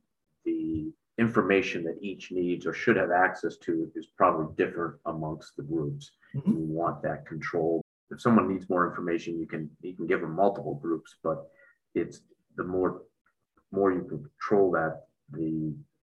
[0.45, 5.63] the information that each needs or should have access to is probably different amongst the
[5.63, 6.11] groups.
[6.35, 6.51] Mm-hmm.
[6.51, 7.81] You want that control.
[8.09, 11.47] If someone needs more information, you can you can give them multiple groups, but
[11.93, 12.21] it's
[12.55, 13.03] the more
[13.71, 15.75] more you can control that, the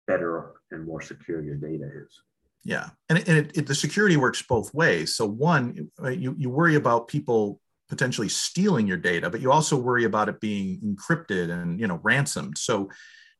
[0.06, 2.20] better and more secure your data is.
[2.62, 5.16] Yeah, and, and it, it, the security works both ways.
[5.16, 10.04] So one, you you worry about people potentially stealing your data, but you also worry
[10.04, 12.58] about it being encrypted and you know ransomed.
[12.58, 12.90] So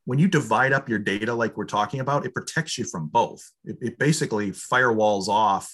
[0.04, 3.42] when you divide up your data like we're talking about, it protects you from both.
[3.64, 5.70] It, it basically firewalls off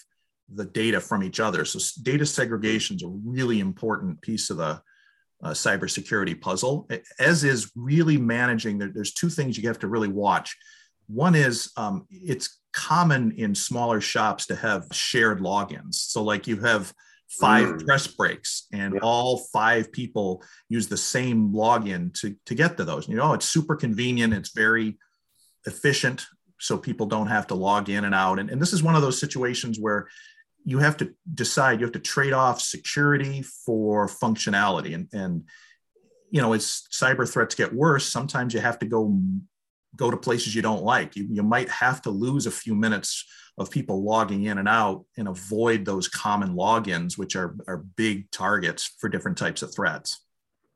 [0.53, 1.65] the data from each other.
[1.65, 4.83] So data segregation is a really important piece of the
[5.43, 8.79] uh, cybersecurity puzzle, as is really managing.
[8.79, 10.57] There, there's two things you have to really watch.
[11.07, 15.95] One is um, it's common in smaller shops to have shared logins.
[15.95, 16.93] So like you have
[17.41, 17.85] five mm.
[17.85, 19.01] press breaks and yeah.
[19.03, 23.09] all five people use the same login to, to get to those.
[23.09, 24.35] You know, it's super convenient.
[24.35, 24.99] It's very
[25.67, 26.27] efficient.
[26.61, 28.39] So people don't have to log in and out.
[28.39, 30.09] And, and this is one of those situations where
[30.65, 34.95] you have to decide, you have to trade off security for functionality.
[34.95, 35.45] And, and
[36.31, 39.21] you know, as cyber threats get worse, sometimes you have to go
[39.97, 41.15] go to places you don't like.
[41.15, 43.25] You, you might have to lose a few minutes
[43.59, 48.31] of people logging in and out and avoid those common logins, which are, are big
[48.31, 50.21] targets for different types of threats.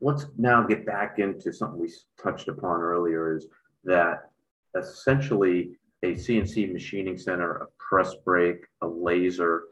[0.01, 3.47] Let's now get back into something we touched upon earlier is
[3.83, 4.29] that
[4.77, 5.71] essentially
[6.03, 9.63] a CNC machining center, a press brake, a laser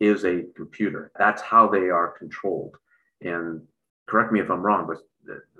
[0.00, 1.10] is a computer.
[1.18, 2.76] That's how they are controlled.
[3.22, 3.62] And
[4.06, 4.98] correct me if I'm wrong, but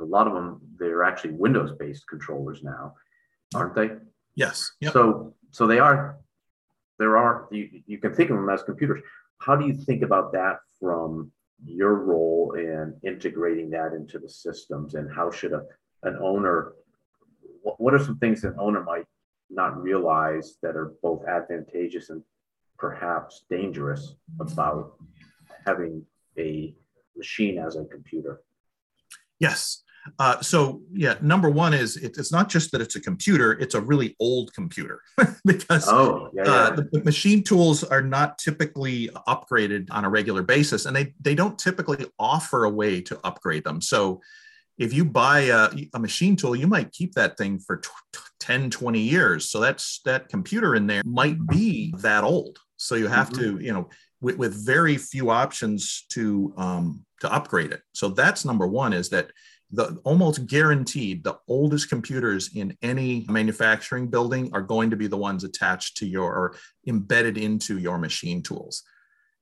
[0.00, 2.94] a lot of them they're actually Windows based controllers now,
[3.54, 3.90] aren't they?
[4.34, 4.72] Yes.
[4.80, 4.92] Yep.
[4.92, 6.18] So so they are
[7.00, 9.02] there are you, you can think of them as computers.
[9.38, 11.32] How do you think about that from
[11.64, 14.94] your role in integrating that into the systems?
[14.94, 15.62] And how should a,
[16.02, 16.74] an owner
[17.62, 19.06] what, what are some things that an owner might
[19.48, 22.22] not realize that are both advantageous and
[22.78, 24.92] perhaps dangerous about
[25.66, 26.04] having
[26.38, 26.74] a
[27.16, 28.42] machine as a computer?
[29.38, 29.82] Yes
[30.18, 33.74] uh, so yeah, number one is it, it's not just that it's a computer; it's
[33.74, 35.02] a really old computer
[35.44, 36.50] because oh, yeah, yeah.
[36.50, 41.14] Uh, the, the, machine tools are not typically upgraded on a regular basis, and they
[41.20, 43.80] they don't typically offer a way to upgrade them.
[43.80, 44.20] So
[44.78, 47.90] if you buy a, a machine tool, you might keep that thing for t-
[48.40, 49.50] 10, 20 years.
[49.50, 52.58] So that's that computer in there might be that old.
[52.78, 53.58] So you have mm-hmm.
[53.58, 53.90] to, you know,
[54.22, 57.82] with, with very few options to um, to upgrade it.
[57.92, 59.30] So that's number one is that
[59.72, 65.16] the almost guaranteed the oldest computers in any manufacturing building are going to be the
[65.16, 66.56] ones attached to your or
[66.86, 68.82] embedded into your machine tools.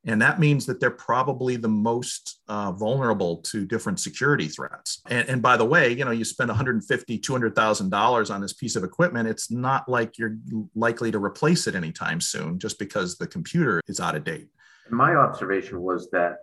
[0.04, 5.02] And that means that they're probably the most uh, vulnerable to different security threats.
[5.06, 8.76] And, and, by the way you know you spend 150 200000 dollars on this piece
[8.76, 10.36] of equipment it's not like you're
[10.74, 14.48] likely to replace it anytime soon just because the computer is out of date.
[14.90, 16.38] My observation was that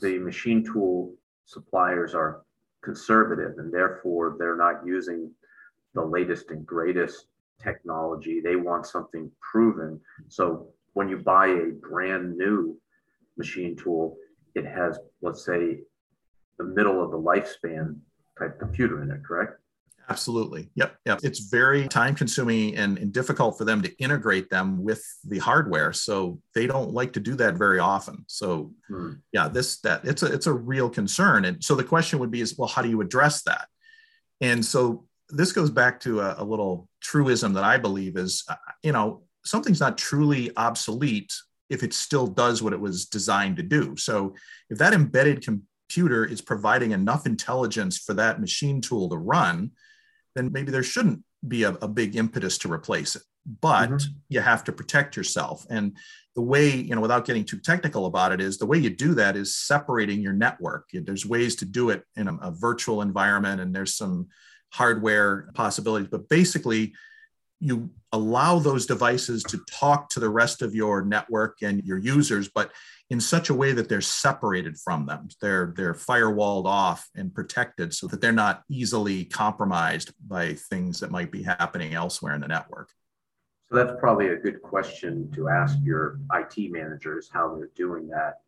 [0.00, 1.14] the machine tool
[1.46, 2.42] suppliers are
[2.82, 5.30] conservative and therefore they're not using
[5.94, 7.26] the latest and greatest
[7.62, 8.40] technology.
[8.40, 10.00] They want something proven.
[10.28, 12.78] So when you buy a brand new
[13.36, 14.16] machine tool,
[14.54, 15.80] it has, let's say,
[16.58, 17.96] the middle of the lifespan
[18.38, 19.59] type computer in it, correct?
[20.10, 20.70] Absolutely.
[20.74, 20.96] Yep.
[21.06, 21.20] Yep.
[21.22, 25.92] It's very time consuming and, and, difficult for them to integrate them with the hardware.
[25.92, 28.24] So they don't like to do that very often.
[28.26, 29.12] So hmm.
[29.32, 31.44] yeah, this that it's a it's a real concern.
[31.44, 33.68] And so the question would be is well, how do you address that?
[34.40, 38.56] And so this goes back to a, a little truism that I believe is, uh,
[38.82, 41.32] you know, something's not truly obsolete
[41.68, 43.96] if it still does what it was designed to do.
[43.96, 44.34] So
[44.70, 49.70] if that embedded computer is providing enough intelligence for that machine tool to run,
[50.34, 53.22] then maybe there shouldn't be a, a big impetus to replace it.
[53.60, 54.12] But mm-hmm.
[54.28, 55.66] you have to protect yourself.
[55.70, 55.96] And
[56.36, 59.14] the way, you know, without getting too technical about it, is the way you do
[59.14, 60.90] that is separating your network.
[60.92, 64.28] There's ways to do it in a, a virtual environment, and there's some
[64.72, 66.08] hardware possibilities.
[66.10, 66.92] But basically,
[67.60, 72.48] you allow those devices to talk to the rest of your network and your users,
[72.48, 72.70] but
[73.10, 75.28] in such a way that they're separated from them.
[75.42, 81.10] They're they're firewalled off and protected so that they're not easily compromised by things that
[81.10, 82.90] might be happening elsewhere in the network.
[83.68, 88.40] So that's probably a good question to ask your IT managers how they're doing that.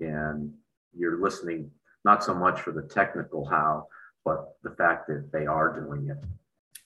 [0.00, 0.52] And
[0.94, 1.70] you're listening
[2.04, 3.86] not so much for the technical how,
[4.24, 6.24] but the fact that they are doing it.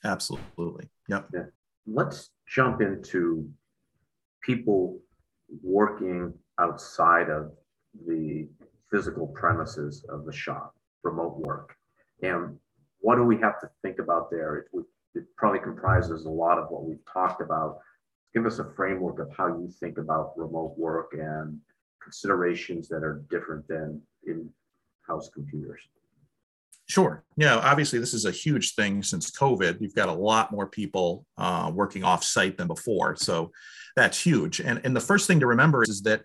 [0.04, 0.88] Absolutely.
[1.08, 1.28] Yep.
[1.34, 1.42] Yeah.
[1.86, 3.50] Let's jump into
[4.40, 5.00] people
[5.62, 7.52] working outside of
[8.06, 8.48] the
[8.90, 11.74] physical premises of the shop, remote work.
[12.22, 12.58] And
[13.00, 14.66] what do we have to think about there?
[14.72, 17.78] It, it probably comprises a lot of what we've talked about.
[18.34, 21.58] Give us a framework of how you think about remote work and
[22.02, 24.48] considerations that are different than in
[25.06, 25.80] house computers.
[26.90, 27.22] Sure.
[27.36, 27.54] Yeah.
[27.58, 29.80] Obviously, this is a huge thing since COVID.
[29.80, 33.14] You've got a lot more people uh, working off site than before.
[33.14, 33.52] So
[33.94, 34.58] that's huge.
[34.58, 36.24] And, and the first thing to remember is, is that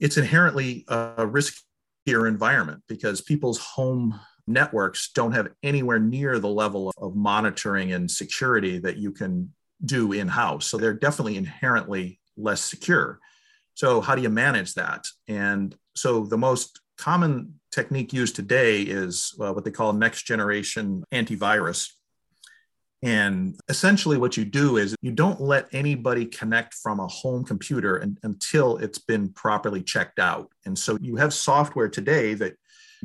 [0.00, 6.92] it's inherently a riskier environment because people's home networks don't have anywhere near the level
[6.98, 9.52] of monitoring and security that you can
[9.84, 10.66] do in house.
[10.66, 13.20] So they're definitely inherently less secure.
[13.74, 15.06] So, how do you manage that?
[15.28, 21.02] And so, the most common technique used today is uh, what they call next generation
[21.12, 21.90] antivirus.
[23.02, 27.96] And essentially, what you do is you don't let anybody connect from a home computer
[27.96, 30.52] and, until it's been properly checked out.
[30.64, 32.54] And so you have software today that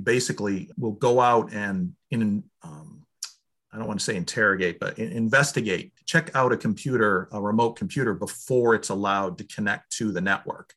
[0.04, 3.04] basically will go out and in um,
[3.74, 8.14] I don't want to say interrogate, but investigate, check out a computer, a remote computer
[8.14, 10.76] before it's allowed to connect to the network.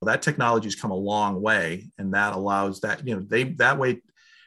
[0.00, 3.78] Well, that technology's come a long way, and that allows that you know they that
[3.78, 4.00] way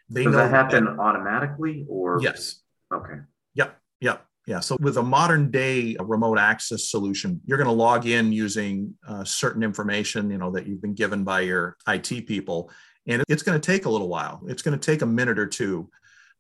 [0.10, 2.62] they Does know that happen that, automatically or yes.
[2.94, 3.16] Okay.
[3.56, 3.78] Yep.
[4.02, 4.26] Yep.
[4.48, 4.60] Yeah.
[4.60, 9.24] So with a modern day remote access solution, you're going to log in using uh,
[9.24, 12.70] certain information, you know, that you've been given by your IT people,
[13.08, 14.42] and it's going to take a little while.
[14.48, 15.90] It's going to take a minute or two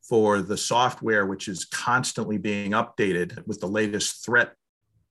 [0.01, 4.53] for the software, which is constantly being updated with the latest threat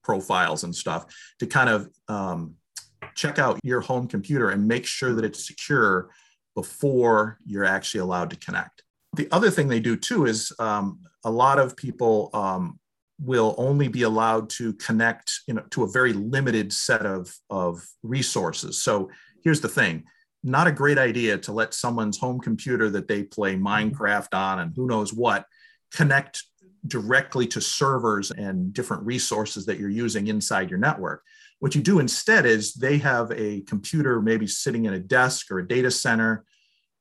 [0.03, 1.07] profiles and stuff,
[1.39, 2.57] to kind of um,
[3.15, 6.11] check out your home computer and make sure that it's secure
[6.55, 8.83] before you're actually allowed to connect.
[9.15, 12.79] The other thing they do too is um, a lot of people um,
[13.21, 17.87] will only be allowed to connect you know, to a very limited set of, of
[18.03, 18.83] resources.
[18.83, 19.11] So
[19.43, 20.05] here's the thing
[20.43, 24.73] not a great idea to let someone's home computer that they play Minecraft on and
[24.75, 25.45] who knows what
[25.93, 26.45] connect
[26.87, 31.23] directly to servers and different resources that you're using inside your network.
[31.61, 35.59] What you do instead is they have a computer maybe sitting in a desk or
[35.59, 36.45] a data center,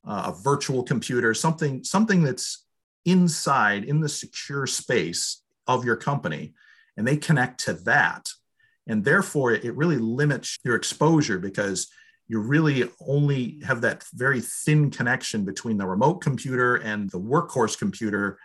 [0.06, 2.66] uh, a virtual computer, something, something that's
[3.06, 6.54] inside in the secure space of your company,
[6.98, 8.30] and they connect to that.
[8.86, 11.88] And therefore, it really limits your exposure because
[12.28, 17.78] you really only have that very thin connection between the remote computer and the workhorse
[17.78, 18.38] computer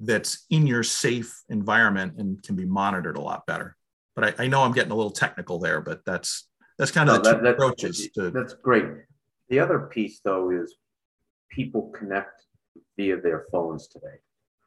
[0.00, 3.76] that's in your safe environment and can be monitored a lot better.
[4.18, 7.22] But I, I know I'm getting a little technical there, but that's that's kind of
[7.22, 8.08] no, the that, approaches.
[8.16, 8.84] To, that's great.
[9.48, 10.74] The other piece, though, is
[11.50, 12.42] people connect
[12.96, 14.16] via their phones today.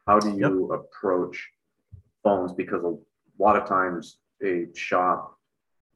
[0.06, 0.80] How do you yep.
[0.80, 1.50] approach
[2.24, 2.54] phones?
[2.54, 2.96] Because a
[3.38, 5.36] lot of times, a shop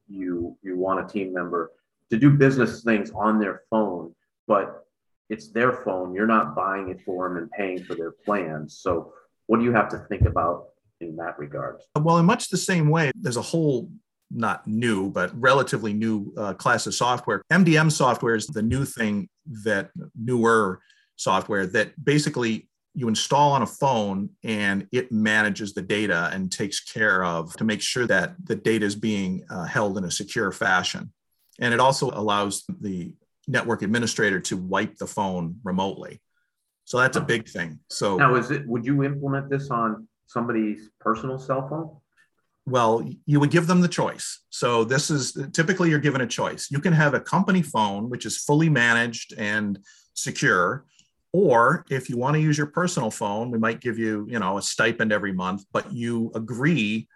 [0.07, 1.73] you you want a team member
[2.11, 4.15] to do business things on their phone,
[4.47, 4.85] but
[5.31, 6.15] it's their phone.
[6.15, 8.79] You're not buying it for them and paying for their plans.
[8.79, 9.15] So
[9.47, 10.67] what do you have to think about
[11.01, 11.81] in that regard?
[11.99, 13.91] Well, in much the same way, there's a whole
[14.31, 17.43] not new, but relatively new uh, class of software.
[17.53, 19.29] MDM software is the new thing
[19.65, 20.81] that newer
[21.17, 26.81] software that basically you install on a phone and it manages the data and takes
[26.81, 30.51] care of to make sure that the data is being uh, held in a secure
[30.51, 31.13] fashion.
[31.61, 33.15] And it also allows the
[33.47, 36.21] network administrator to wipe the phone remotely.
[36.85, 37.81] So that's a big thing.
[37.91, 38.67] So now, is it?
[38.67, 41.97] Would you implement this on somebody's personal cell phone?
[42.69, 44.41] Well, you would give them the choice.
[44.51, 46.69] So this is typically you're given a choice.
[46.71, 49.79] You can have a company phone, which is fully managed and
[50.15, 50.85] secure,
[51.33, 54.59] or if you want to use your personal phone, we might give you, you know,
[54.59, 57.09] a stipend every month, but you agree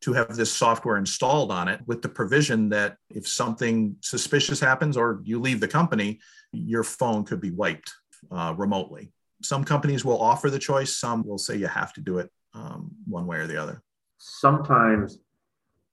[0.00, 4.96] to have this software installed on it with the provision that if something suspicious happens
[4.96, 6.20] or you leave the company,
[6.52, 7.92] your phone could be wiped
[8.30, 9.12] uh, remotely.
[9.42, 12.90] Some companies will offer the choice, some will say you have to do it um,
[13.06, 13.82] one way or the other.
[14.18, 15.18] Sometimes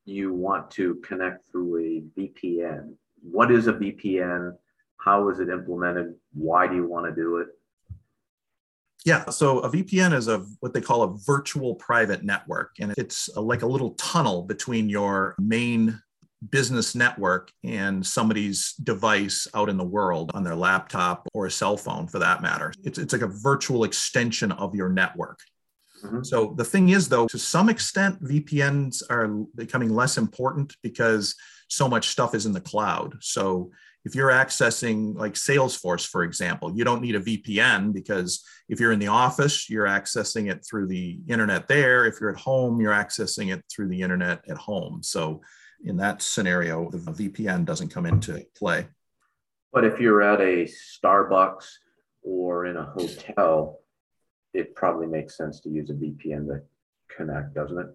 [0.06, 2.94] you want to connect through a VPN.
[3.22, 4.54] What is a VPN?
[4.98, 6.16] How is it implemented?
[6.34, 7.48] Why do you want to do it?
[9.06, 13.30] Yeah, so a VPN is a what they call a virtual private network, and it's
[13.36, 16.02] a, like a little tunnel between your main
[16.52, 21.78] business network and somebody's device out in the world on their laptop or a cell
[21.78, 22.74] phone for that matter.
[22.84, 25.40] It's, it's like a virtual extension of your network.
[26.06, 26.24] Mm-hmm.
[26.24, 31.36] So the thing is, though, to some extent, VPNs are becoming less important because
[31.68, 33.16] so much stuff is in the cloud.
[33.22, 33.72] So
[34.06, 38.92] if you're accessing like Salesforce, for example, you don't need a VPN because if you're
[38.92, 42.06] in the office, you're accessing it through the internet there.
[42.06, 45.02] If you're at home, you're accessing it through the internet at home.
[45.02, 45.42] So
[45.84, 48.88] in that scenario, the VPN doesn't come into play.
[49.74, 51.66] But if you're at a Starbucks
[52.22, 53.80] or in a hotel,
[54.56, 56.62] it probably makes sense to use a VPN to
[57.16, 57.88] connect, doesn't it?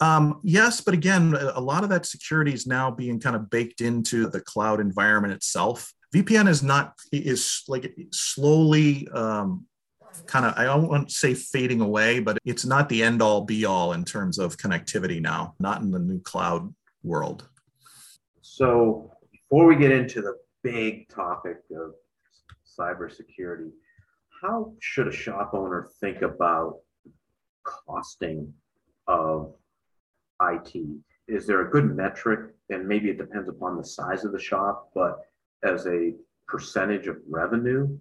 [0.00, 3.80] Um, yes, but again, a lot of that security is now being kind of baked
[3.80, 5.92] into the cloud environment itself.
[6.14, 9.66] VPN is not is like slowly um,
[10.26, 13.44] kind of I don't want to say fading away, but it's not the end all
[13.44, 17.48] be all in terms of connectivity now, not in the new cloud world.
[18.42, 21.94] So before we get into the big topic of
[22.78, 23.70] cybersecurity,
[24.40, 26.78] how should a shop owner think about
[27.64, 28.52] costing
[29.06, 29.54] of
[30.42, 30.74] IT?
[31.28, 32.54] Is there a good metric?
[32.70, 35.20] And maybe it depends upon the size of the shop, but
[35.62, 36.12] as a
[36.48, 37.98] percentage of revenue,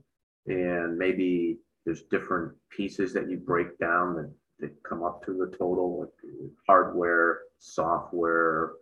[0.47, 5.55] and maybe there's different pieces that you break down that, that come up to the
[5.57, 6.33] total, like
[6.67, 8.73] hardware, software,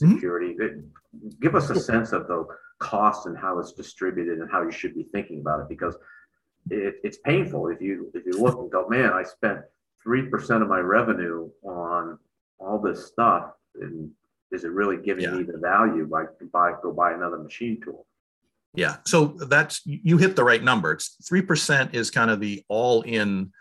[0.00, 0.14] mm-hmm.
[0.14, 0.54] security.
[0.60, 1.28] Mm-hmm.
[1.40, 2.46] Give us a sense of the
[2.78, 5.96] cost and how it's distributed and how you should be thinking about it because
[6.70, 9.60] it, it's painful if you if you look and go, man, I spent
[10.02, 12.18] three percent of my revenue on
[12.58, 14.10] all this stuff, and
[14.50, 15.32] is it really giving yeah.
[15.32, 18.06] me the value by to buy go buy another machine tool?
[18.74, 20.92] Yeah, so that's you hit the right number.
[20.92, 23.52] It's three percent is kind of the all-in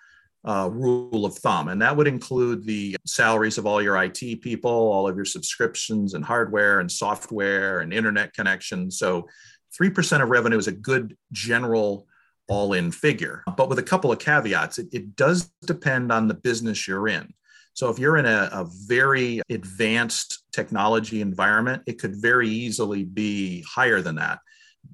[0.45, 4.71] uh, rule of thumb, and that would include the salaries of all your IT people,
[4.71, 8.97] all of your subscriptions and hardware and software and internet connections.
[8.97, 9.27] So,
[9.75, 12.07] three percent of revenue is a good general
[12.51, 14.77] all-in figure, but with a couple of caveats.
[14.77, 17.33] It, it does depend on the business you're in.
[17.73, 23.63] So if you're in a, a, very advanced technology environment, it could very easily be
[23.63, 24.39] higher than that.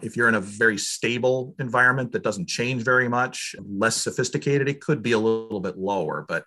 [0.04, 4.80] If you're in a very stable environment that doesn't change very much, less sophisticated, it
[4.80, 6.46] could be a little bit lower, but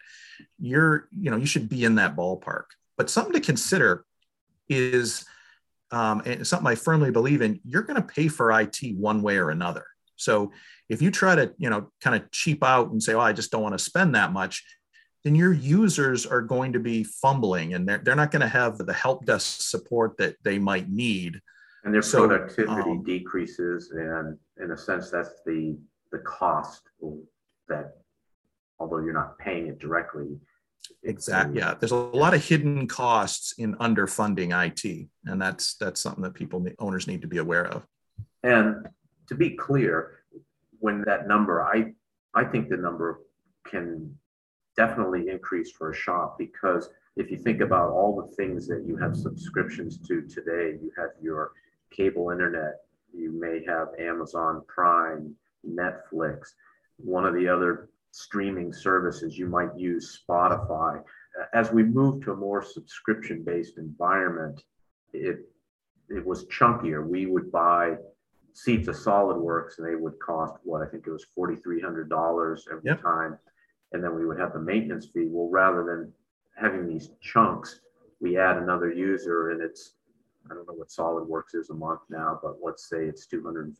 [0.60, 2.66] you're, you know, you should be in that ballpark.
[2.96, 4.04] But something to consider
[4.68, 5.24] is
[5.90, 9.38] um, and something I firmly believe in, you're going to pay for IT one way
[9.38, 9.84] or another.
[10.20, 10.52] So
[10.88, 13.50] if you try to, you know, kind of cheap out and say, oh, I just
[13.50, 14.64] don't want to spend that much,
[15.24, 18.78] then your users are going to be fumbling and they're, they're not going to have
[18.78, 21.40] the help desk support that they might need.
[21.84, 23.90] And their so, productivity um, decreases.
[23.90, 25.78] And in a sense, that's the,
[26.12, 26.82] the cost
[27.68, 27.94] that,
[28.78, 30.38] although you're not paying it directly,
[31.02, 31.58] Exactly.
[31.58, 36.34] Yeah, there's a lot of hidden costs in underfunding IT, and that's that's something that
[36.34, 37.86] people owners need to be aware of.
[38.42, 38.86] And
[39.30, 40.18] to be clear,
[40.80, 41.94] when that number, I
[42.34, 43.20] I think the number
[43.64, 44.18] can
[44.76, 48.96] definitely increase for a shop because if you think about all the things that you
[48.96, 51.52] have subscriptions to today, you have your
[51.90, 52.80] cable internet,
[53.12, 55.34] you may have Amazon Prime,
[55.68, 56.54] Netflix.
[56.96, 61.02] One of the other streaming services, you might use Spotify.
[61.54, 64.64] As we move to a more subscription based environment,
[65.12, 65.40] it,
[66.08, 67.06] it was chunkier.
[67.06, 67.96] We would buy
[68.54, 73.02] seats of SolidWorks and they would cost what I think it was $4,300 every yep.
[73.02, 73.38] time.
[73.92, 75.26] And then we would have the maintenance fee.
[75.28, 76.12] Well, rather than
[76.56, 77.80] having these chunks,
[78.20, 79.94] we add another user and it's,
[80.50, 83.74] I don't know what SolidWorks is a month now, but let's say it's $250.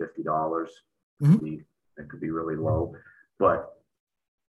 [1.23, 1.57] Mm-hmm.
[1.97, 2.95] That could be really low.
[3.39, 3.77] But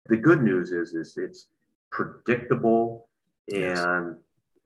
[0.08, 1.48] the good news is, is it's
[1.92, 3.08] predictable
[3.54, 4.16] and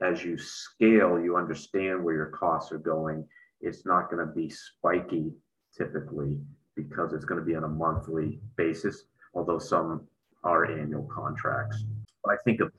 [0.02, 3.26] as you scale, you understand where your costs are going.
[3.62, 5.32] It's not going to be spiky
[5.76, 6.40] typically
[6.76, 10.08] because it's going to be on a monthly basis, although some
[10.44, 11.84] are annual contracts.
[12.24, 12.72] But I think of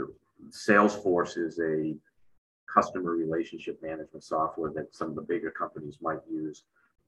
[0.00, 0.04] uh,
[0.50, 1.94] Salesforce is a
[2.72, 6.64] customer relationship management software that some of the bigger companies might use.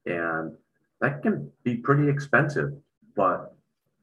[0.07, 0.57] And
[1.01, 2.75] that can be pretty expensive,
[3.17, 3.57] but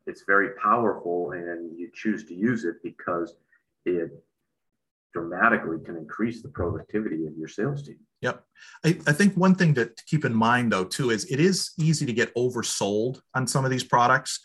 [0.08, 3.36] it's very powerful and you choose to use it because
[3.86, 4.12] it
[5.14, 7.97] dramatically can increase the productivity of your sales team.
[8.22, 8.43] Yep.
[8.86, 11.72] I, I think one thing to, to keep in mind though too is it is
[11.80, 14.39] easy to get oversold on some of these products.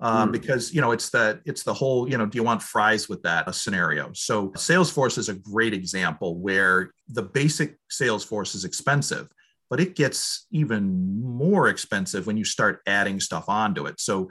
[0.00, 0.32] Um, mm.
[0.32, 3.22] because you know it's the it's the whole you know do you want fries with
[3.22, 9.28] that a scenario so salesforce is a great example where the basic salesforce is expensive
[9.70, 14.28] but it gets even more expensive when you start adding stuff onto it so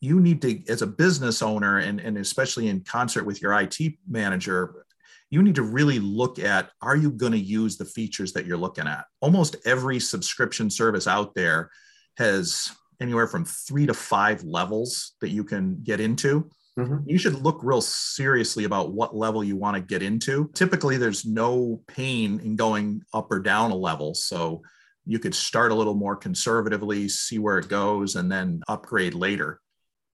[0.00, 3.98] you need to as a business owner and, and especially in concert with your it
[4.06, 4.86] manager
[5.30, 8.56] you need to really look at are you going to use the features that you're
[8.56, 9.04] looking at?
[9.20, 11.70] Almost every subscription service out there
[12.16, 12.70] has
[13.00, 16.50] anywhere from three to five levels that you can get into.
[16.78, 17.10] Mm-hmm.
[17.10, 20.48] you should look real seriously about what level you want to get into.
[20.54, 24.62] Typically there's no pain in going up or down a level so
[25.04, 29.60] you could start a little more conservatively see where it goes and then upgrade later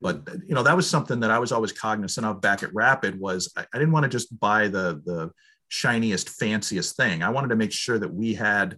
[0.02, 3.20] but you know that was something that i was always cognizant of back at rapid
[3.20, 5.32] was i, I didn't want to just buy the the
[5.70, 7.24] shiniest fanciest thing.
[7.24, 8.78] I wanted to make sure that we had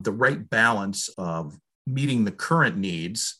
[0.00, 1.56] the right balance of
[1.86, 3.38] meeting the current needs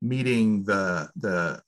[0.00, 1.62] meeting the the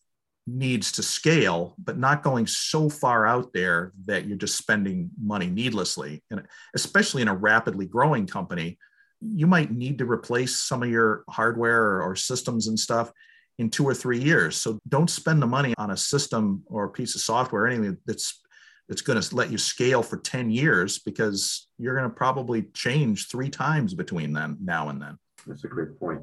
[0.46, 5.48] needs to scale but not going so far out there that you're just spending money
[5.48, 6.22] needlessly.
[6.30, 6.42] And
[6.74, 8.78] especially in a rapidly growing company
[9.22, 13.10] you might need to replace some of your hardware or, or systems and stuff
[13.58, 14.56] in two or three years.
[14.56, 18.42] So don't spend the money on a system or a piece of software anything that's
[18.88, 23.28] that's going to let you scale for 10 years because you're going to probably change
[23.28, 25.18] three times between then now and then.
[25.44, 26.22] That's a great point.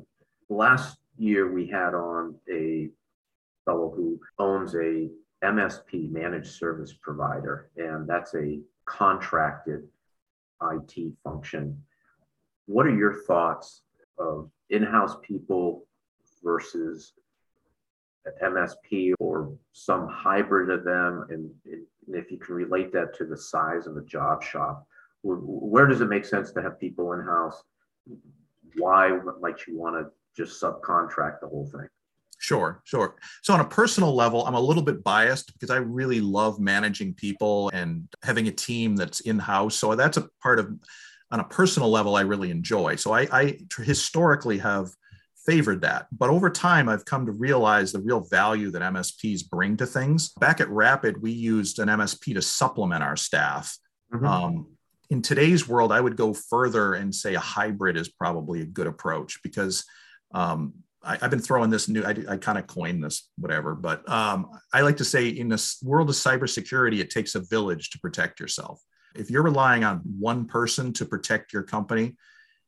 [0.50, 2.90] Last year we had on a
[3.66, 5.10] fellow who owns a
[5.44, 9.84] MSP managed service provider, and that's a contracted
[10.62, 11.82] IT function.
[12.66, 13.82] What are your thoughts
[14.18, 15.86] of in-house people
[16.42, 17.14] versus
[18.44, 23.38] MSP or some hybrid of them, and, and, if you can relate that to the
[23.38, 24.86] size of a job shop,
[25.24, 27.64] where does it make sense to have people in house?
[28.78, 31.88] Why might you want to just subcontract the whole thing?
[32.40, 33.16] Sure, sure.
[33.42, 37.14] So, on a personal level, I'm a little bit biased because I really love managing
[37.14, 39.76] people and having a team that's in house.
[39.76, 40.70] So, that's a part of,
[41.32, 42.98] on a personal level, I really enjoy.
[42.98, 44.90] So, I, I historically have
[45.46, 46.08] favored that.
[46.12, 50.30] But over time, I've come to realize the real value that MSPs bring to things.
[50.40, 53.78] Back at Rapid, we used an MSP to supplement our staff.
[54.14, 54.26] Mm-hmm.
[54.26, 54.68] Um,
[55.10, 58.88] in today's world, I would go further and say a hybrid is probably a good
[58.88, 59.86] approach because
[60.34, 60.74] um,
[61.04, 64.50] I, have been throwing this new, I, I kind of coined this, whatever, but um,
[64.74, 68.40] I like to say in this world of cybersecurity, it takes a village to protect
[68.40, 68.82] yourself.
[69.14, 72.16] If you're relying on one person to protect your company,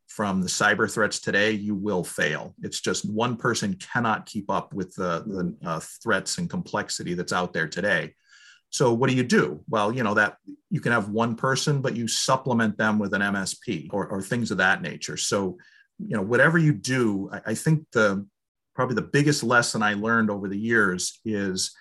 [0.08, 2.56] from the cyber threats today, you will fail.
[2.62, 7.34] It's just one person cannot keep up with the, the uh, threats and complexity that's
[7.34, 8.14] out there today.
[8.70, 9.64] So what do you do?
[9.70, 10.38] Well, you know that
[10.70, 14.52] you can have one person, but you supplement them with an MSP or, or things
[14.52, 15.18] of that nature.
[15.18, 15.58] So,
[15.98, 18.28] you know, whatever you do, I, I think the
[18.76, 21.74] probably the biggest lesson I learned over the years is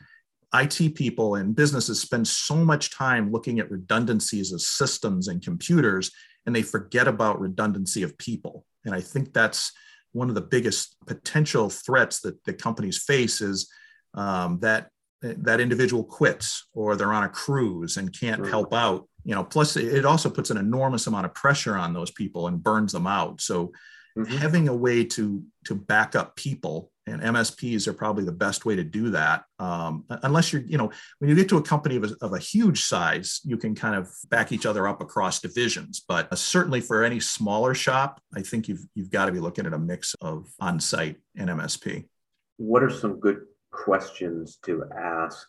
[0.55, 6.12] IT people and businesses spend so much time looking at redundancies of systems and computers,
[6.47, 8.64] and they forget about redundancy of people.
[8.84, 9.72] And I think that's
[10.12, 13.70] one of the biggest potential threats that the companies face is
[14.14, 14.88] um, that
[15.22, 19.09] that individual quits or they're on a cruise and can't help out.
[19.24, 22.62] You know, plus it also puts an enormous amount of pressure on those people and
[22.62, 23.40] burns them out.
[23.40, 23.72] So
[24.16, 24.36] mm-hmm.
[24.36, 28.76] having a way to to back up people and MSPs are probably the best way
[28.76, 29.44] to do that.
[29.59, 32.38] Um, unless you're, you know, when you get to a company of a, of a,
[32.38, 36.02] huge size, you can kind of back each other up across divisions.
[36.07, 39.66] But uh, certainly for any smaller shop, I think you've you've got to be looking
[39.66, 42.07] at a mix of on-site and MSP.
[42.57, 45.48] What are some good questions to ask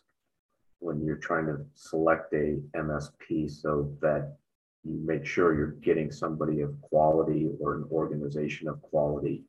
[0.80, 4.36] when you're trying to select a MSP so that
[4.84, 9.42] you make sure you're getting somebody of quality or an organization of quality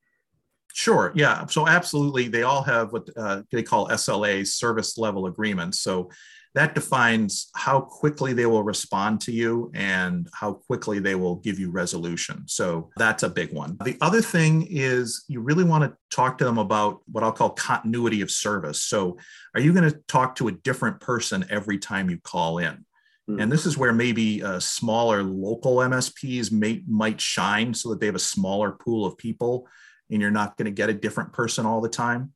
[0.78, 1.12] Sure.
[1.16, 1.48] Yeah.
[1.48, 5.80] So absolutely, they all have what uh, they call SLA, service level agreements.
[5.80, 6.12] So
[6.54, 11.58] that defines how quickly they will respond to you and how quickly they will give
[11.58, 12.44] you resolution.
[12.46, 13.78] So that's a big one.
[13.84, 17.50] The other thing is you really want to talk to them about what I'll call
[17.50, 18.84] continuity of service.
[18.84, 19.18] So
[19.56, 22.86] are you going to talk to a different person every time you call in?
[23.26, 23.40] Hmm.
[23.40, 28.06] And this is where maybe uh, smaller local MSPs may, might shine so that they
[28.06, 29.68] have a smaller pool of people
[30.10, 32.34] and you're not going to get a different person all the time.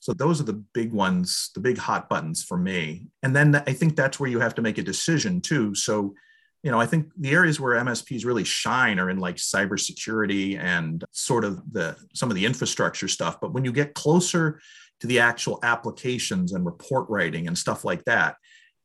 [0.00, 3.06] So those are the big ones, the big hot buttons for me.
[3.22, 5.74] And then I think that's where you have to make a decision too.
[5.74, 6.14] So,
[6.62, 11.04] you know, I think the areas where MSPs really shine are in like cybersecurity and
[11.10, 13.40] sort of the some of the infrastructure stuff.
[13.40, 14.60] But when you get closer
[15.00, 18.36] to the actual applications and report writing and stuff like that,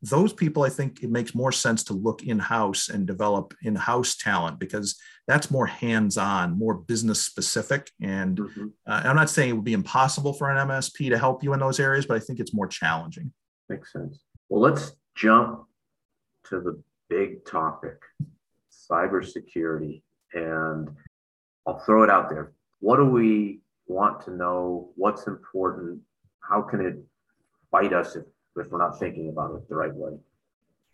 [0.01, 3.75] those people, I think it makes more sense to look in house and develop in
[3.75, 7.91] house talent because that's more hands on, more business specific.
[8.01, 8.67] And mm-hmm.
[8.87, 11.59] uh, I'm not saying it would be impossible for an MSP to help you in
[11.59, 13.31] those areas, but I think it's more challenging.
[13.69, 14.19] Makes sense.
[14.49, 15.65] Well, let's jump
[16.45, 17.97] to the big topic
[18.91, 20.01] cybersecurity.
[20.33, 20.89] And
[21.67, 22.53] I'll throw it out there.
[22.79, 24.89] What do we want to know?
[24.95, 26.01] What's important?
[26.39, 26.95] How can it
[27.71, 28.23] bite us if
[28.55, 30.17] if we're not thinking about it the right way.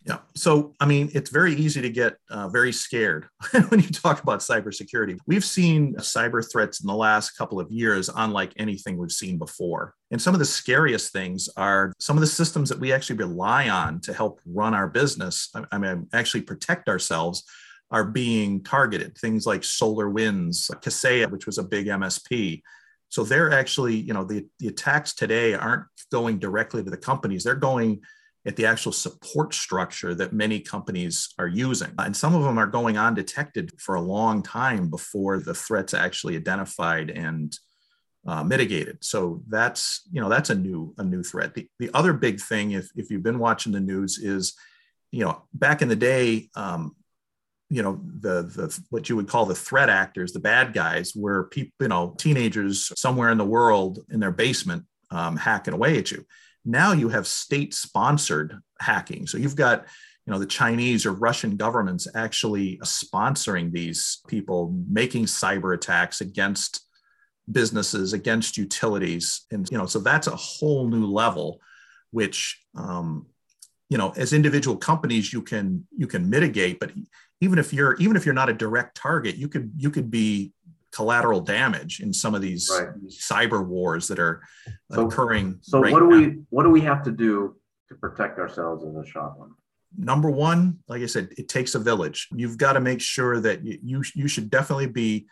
[0.06, 0.18] Yeah.
[0.34, 3.26] So, I mean, it's very easy to get uh, very scared
[3.68, 5.18] when you talk about cybersecurity.
[5.26, 9.94] We've seen cyber threats in the last couple of years, unlike anything we've seen before.
[10.10, 13.68] And some of the scariest things are some of the systems that we actually rely
[13.68, 17.44] on to help run our business, I, I mean, actually protect ourselves,
[17.90, 19.18] are being targeted.
[19.18, 22.62] Things like SolarWinds, Kaseya, which was a big MSP,
[23.08, 27.42] so they're actually, you know, the, the attacks today aren't going directly to the companies.
[27.42, 28.02] They're going
[28.46, 31.92] at the actual support structure that many companies are using.
[31.98, 36.36] And some of them are going undetected for a long time before the threat's actually
[36.36, 37.56] identified and
[38.26, 38.98] uh, mitigated.
[39.02, 41.54] So that's, you know, that's a new, a new threat.
[41.54, 44.54] The, the other big thing, if, if you've been watching the news is,
[45.10, 46.94] you know, back in the day, um,
[47.70, 51.44] you know the the what you would call the threat actors the bad guys were
[51.48, 56.10] people you know teenagers somewhere in the world in their basement um, hacking away at
[56.10, 56.24] you.
[56.64, 59.26] Now you have state sponsored hacking.
[59.26, 59.86] So you've got
[60.26, 66.86] you know the chinese or russian governments actually sponsoring these people making cyber attacks against
[67.50, 69.46] businesses against utilities.
[69.50, 71.60] And you know so that's a whole new level
[72.10, 73.26] which um,
[73.88, 76.90] you know as individual companies you can you can mitigate but
[77.40, 80.52] even if you're even if you're not a direct target, you could you could be
[80.92, 82.88] collateral damage in some of these right.
[83.08, 84.42] cyber wars that are
[84.90, 85.58] so, occurring.
[85.62, 86.16] So right what do now.
[86.16, 87.56] we what do we have to do
[87.88, 89.52] to protect ourselves as a shop owner?
[89.96, 92.28] Number one, like I said, it takes a village.
[92.34, 95.26] You've got to make sure that you you, you should definitely be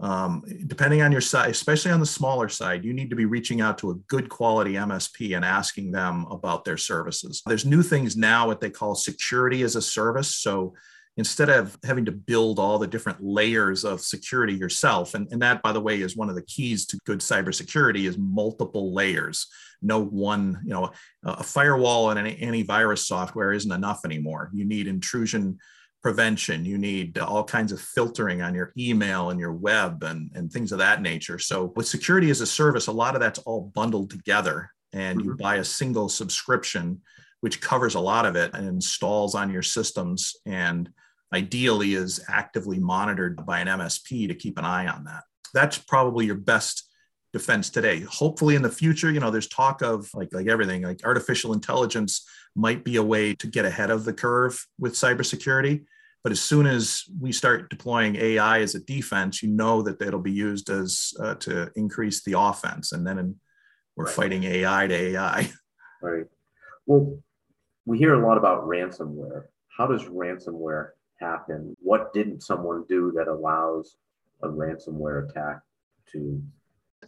[0.00, 3.60] um, depending on your side, especially on the smaller side, you need to be reaching
[3.60, 7.42] out to a good quality MSP and asking them about their services.
[7.46, 10.34] There's new things now, what they call security as a service.
[10.36, 10.74] So
[11.16, 15.62] instead of having to build all the different layers of security yourself and, and that
[15.62, 19.46] by the way is one of the keys to good cybersecurity is multiple layers
[19.82, 20.90] no one you know
[21.24, 25.58] a firewall and an antivirus software isn't enough anymore you need intrusion
[26.02, 30.52] prevention you need all kinds of filtering on your email and your web and, and
[30.52, 33.70] things of that nature so with security as a service a lot of that's all
[33.74, 35.30] bundled together and mm-hmm.
[35.30, 37.00] you buy a single subscription
[37.42, 40.88] which covers a lot of it and installs on your systems and
[41.32, 45.24] ideally is actively monitored by an MSP to keep an eye on that.
[45.54, 46.88] That's probably your best
[47.32, 48.00] defense today.
[48.00, 52.28] Hopefully in the future, you know, there's talk of like like everything, like artificial intelligence
[52.54, 55.84] might be a way to get ahead of the curve with cybersecurity.
[56.22, 60.20] But as soon as we start deploying AI as a defense, you know that it'll
[60.20, 63.36] be used as uh, to increase the offense, and then
[63.96, 64.14] we're right.
[64.14, 65.50] fighting AI to AI.
[66.00, 66.26] Right.
[66.86, 67.18] Well,
[67.86, 69.44] we hear a lot about ransomware.
[69.76, 71.76] How does ransomware happen?
[71.80, 73.96] What didn't someone do that allows
[74.42, 75.60] a ransomware attack
[76.12, 76.42] to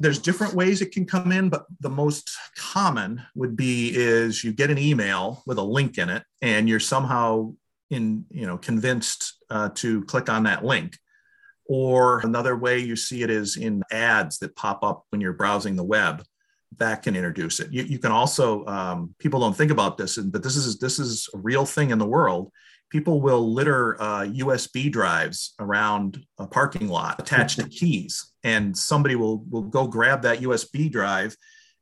[0.01, 4.53] there's different ways it can come in but the most common would be is you
[4.53, 7.53] get an email with a link in it and you're somehow
[7.95, 10.99] in you know convinced uh, to click on that link.
[11.67, 15.77] Or another way you see it is in ads that pop up when you're browsing
[15.77, 16.23] the web
[16.79, 17.73] that can introduce it.
[17.73, 21.29] You, you can also um, people don't think about this but this is this is
[21.35, 22.51] a real thing in the world.
[22.91, 29.17] People will litter uh, USB drives around a parking lot attached to keys, and somebody
[29.17, 31.37] will will go grab that USB drive,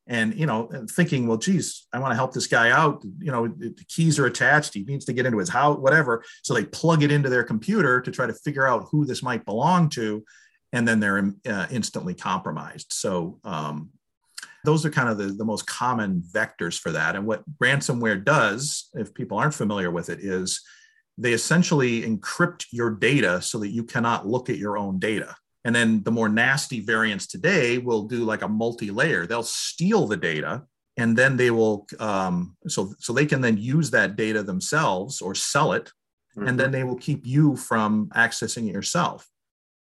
[0.06, 3.04] and you know, thinking, well, geez, I want to help this guy out.
[3.20, 4.74] You know, the keys are attached.
[4.74, 6.24] He needs to get into his house, whatever.
[6.42, 9.44] So they plug it into their computer to try to figure out who this might
[9.44, 10.24] belong to,
[10.72, 12.92] and then they're uh, instantly compromised.
[12.92, 13.38] So.
[13.44, 13.90] Um,
[14.64, 17.16] those are kind of the, the most common vectors for that.
[17.16, 20.62] And what ransomware does, if people aren't familiar with it, is
[21.18, 25.34] they essentially encrypt your data so that you cannot look at your own data.
[25.64, 29.26] And then the more nasty variants today will do like a multi-layer.
[29.26, 30.62] They'll steal the data
[30.96, 35.34] and then they will um, so so they can then use that data themselves or
[35.34, 35.90] sell it,
[36.36, 36.48] mm-hmm.
[36.48, 36.72] and then mm-hmm.
[36.72, 39.28] they will keep you from accessing it yourself.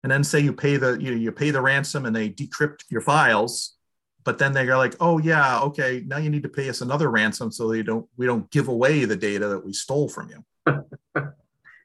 [0.02, 3.00] And then say you pay the you, you pay the ransom and they decrypt your
[3.00, 3.76] files,
[4.24, 7.50] but then they're like, oh yeah, okay, now you need to pay us another ransom
[7.50, 10.44] so they don't we don't give away the data that we stole from you.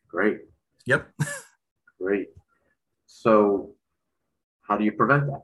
[0.07, 0.39] Great.
[0.85, 1.09] Yep.
[2.01, 2.27] Great.
[3.07, 3.73] So,
[4.67, 5.41] how do you prevent that?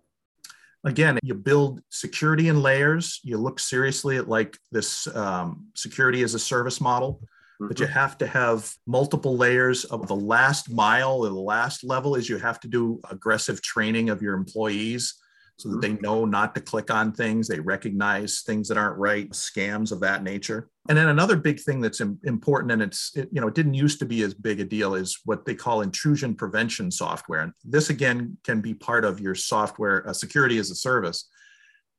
[0.86, 3.22] Again, you build security in layers.
[3.24, 7.68] You look seriously at like this um, security as a service model, mm-hmm.
[7.70, 7.94] but you mm-hmm.
[7.94, 12.38] have to have multiple layers of the last mile or the last level is you
[12.38, 15.16] have to do aggressive training of your employees
[15.58, 16.02] so that they mm-hmm.
[16.04, 17.48] know not to click on things.
[17.48, 20.70] They recognize things that aren't right, scams of that nature.
[20.90, 24.00] And then another big thing that's important, and it's it, you know it didn't used
[24.00, 27.42] to be as big a deal, is what they call intrusion prevention software.
[27.42, 31.30] And this again can be part of your software uh, security as a service,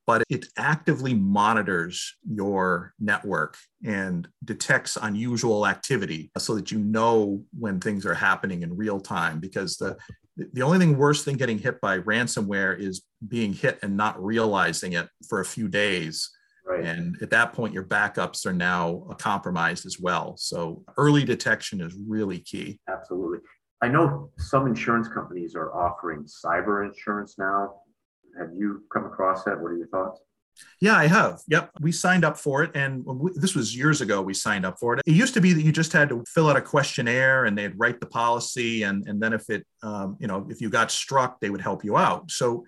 [0.06, 7.80] but it actively monitors your network and detects unusual activity so that you know when
[7.80, 9.40] things are happening in real time.
[9.40, 9.96] Because the
[10.36, 14.94] the only thing worse than getting hit by ransomware is being hit and not realizing
[14.94, 16.30] it for a few days.
[16.66, 16.84] Right.
[16.84, 20.36] And at that point, your backups are now uh, compromised as well.
[20.36, 22.80] So early detection is really key.
[22.88, 23.38] Absolutely.
[23.82, 27.74] I know some insurance companies are offering cyber insurance now.
[28.38, 29.60] Have you come across that?
[29.60, 30.20] What are your thoughts?
[30.80, 31.40] Yeah, I have.
[31.48, 31.70] Yep.
[31.80, 32.70] We signed up for it.
[32.74, 35.02] And we, this was years ago we signed up for it.
[35.06, 37.78] It used to be that you just had to fill out a questionnaire and they'd
[37.78, 38.82] write the policy.
[38.82, 41.84] And, and then if it, um, you know, if you got struck, they would help
[41.84, 42.30] you out.
[42.30, 42.64] So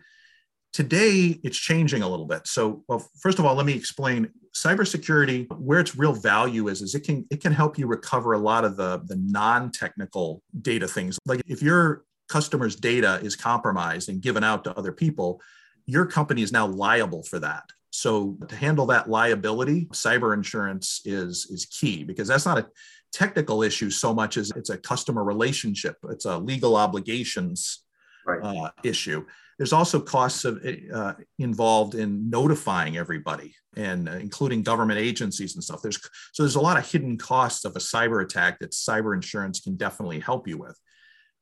[0.72, 2.46] today it's changing a little bit.
[2.46, 6.94] So, well, first of all, let me explain cybersecurity, where its real value is, is
[6.94, 11.18] it can, it can help you recover a lot of the, the non-technical data things.
[11.26, 15.42] Like if your customer's data is compromised and given out to other people,
[15.86, 17.64] your company is now liable for that.
[17.90, 22.68] So to handle that liability, cyber insurance is is key because that's not a
[23.12, 25.96] technical issue so much as it's a customer relationship.
[26.10, 27.84] It's a legal obligations
[28.26, 28.42] right.
[28.42, 29.24] uh, issue.
[29.56, 30.62] There's also costs of,
[30.92, 35.80] uh, involved in notifying everybody, and uh, including government agencies and stuff.
[35.80, 35.98] There's
[36.32, 39.76] so there's a lot of hidden costs of a cyber attack that cyber insurance can
[39.76, 40.78] definitely help you with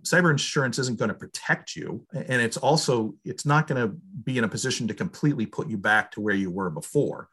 [0.05, 4.38] cyber insurance isn't going to protect you and it's also it's not going to be
[4.38, 7.28] in a position to completely put you back to where you were before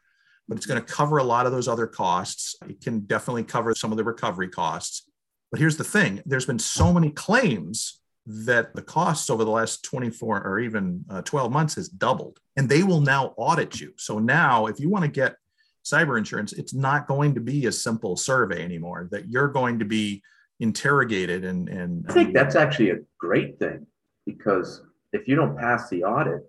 [0.48, 2.56] but it's going to cover a lot of those other costs.
[2.68, 5.08] It can definitely cover some of the recovery costs.
[5.50, 9.82] But here's the thing there's been so many claims that the costs over the last
[9.84, 13.92] 24 or even uh, 12 months has doubled and they will now audit you.
[13.96, 15.36] So now if you want to get
[15.84, 19.84] cyber insurance it's not going to be a simple survey anymore that you're going to
[19.84, 20.22] be
[20.62, 23.84] interrogated and and I think that's actually a great thing
[24.24, 24.82] because
[25.12, 26.48] if you don't pass the audit,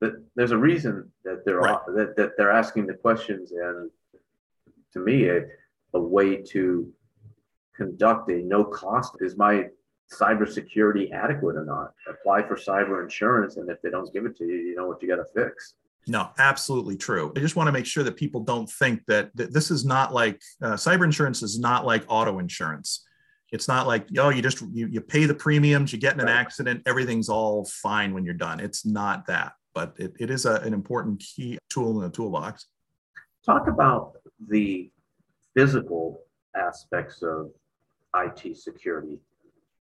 [0.00, 1.78] that there's a reason that they're right.
[1.94, 3.90] that, that they're asking the questions and
[4.94, 5.42] to me a,
[5.92, 6.90] a way to
[7.76, 9.66] conduct a no cost is my
[10.10, 14.44] cybersecurity adequate or not apply for cyber insurance and if they don't give it to
[14.44, 15.74] you you know what you got to fix
[16.06, 17.30] no, absolutely true.
[17.36, 20.14] I just want to make sure that people don't think that, that this is not
[20.14, 23.04] like uh, cyber insurance is not like auto insurance
[23.52, 26.28] It's not like, oh, you just you, you pay the premiums, you get in an
[26.28, 28.60] accident, everything's all fine when you're done.
[28.60, 32.66] It's not that, but it, it is a, an important key tool in the toolbox.
[33.44, 34.12] Talk about
[34.48, 34.90] the
[35.54, 36.22] physical
[36.54, 37.50] aspects of
[38.14, 39.18] IT security.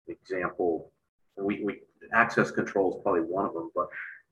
[0.08, 0.92] Example,
[1.38, 1.82] we, we
[2.14, 3.88] access control is probably one of them, but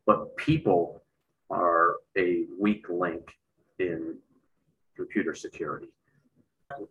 [0.05, 1.03] but people
[1.49, 3.29] are a weak link
[3.79, 4.15] in
[4.95, 5.89] computer security.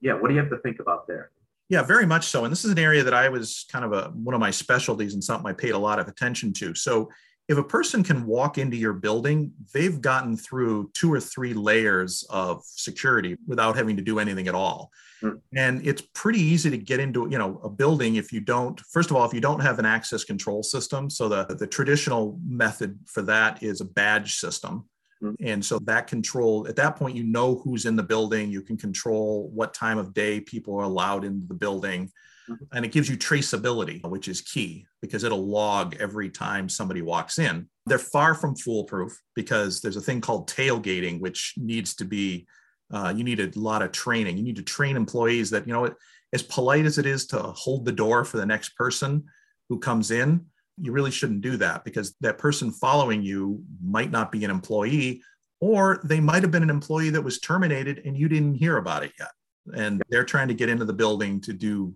[0.00, 1.30] Yeah, what do you have to think about there?
[1.68, 2.44] Yeah, very much so.
[2.44, 5.14] And this is an area that I was kind of a one of my specialties
[5.14, 6.74] and something I paid a lot of attention to.
[6.74, 7.10] So
[7.48, 12.24] if a person can walk into your building, they've gotten through two or three layers
[12.28, 14.90] of security without having to do anything at all.
[15.20, 15.34] Hmm.
[15.54, 19.10] And it's pretty easy to get into, you know, a building if you don't, first
[19.10, 21.08] of all, if you don't have an access control system.
[21.08, 24.84] So the, the traditional method for that is a badge system.
[25.20, 25.32] Hmm.
[25.40, 28.50] And so that control, at that point, you know who's in the building.
[28.50, 32.10] You can control what time of day people are allowed into the building.
[32.48, 32.58] Mhm.
[32.72, 37.38] And it gives you traceability, which is key because it'll log every time somebody walks
[37.38, 37.68] in.
[37.86, 42.46] They're far from foolproof because there's a thing called tailgating, which needs to be,
[42.92, 44.36] uh, you need a lot of training.
[44.36, 45.92] You need to train employees that, you know,
[46.32, 49.24] as polite as it is to hold the door for the next person
[49.68, 50.46] who comes in,
[50.80, 55.22] you really shouldn't do that because that person following you might not be an employee
[55.60, 59.02] or they might have been an employee that was terminated and you didn't hear about
[59.02, 59.30] it yet.
[59.74, 61.94] And they're trying to get into the building to do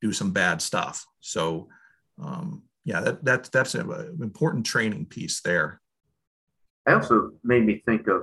[0.00, 1.04] do some bad stuff.
[1.20, 1.68] So
[2.22, 5.80] um, yeah that, that that's an important training piece there.
[6.86, 8.22] I also made me think of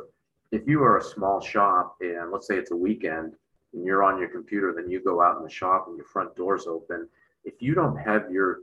[0.52, 3.34] if you are a small shop and let's say it's a weekend
[3.74, 6.36] and you're on your computer, then you go out in the shop and your front
[6.36, 7.10] door's open.
[7.44, 8.60] If you don't have your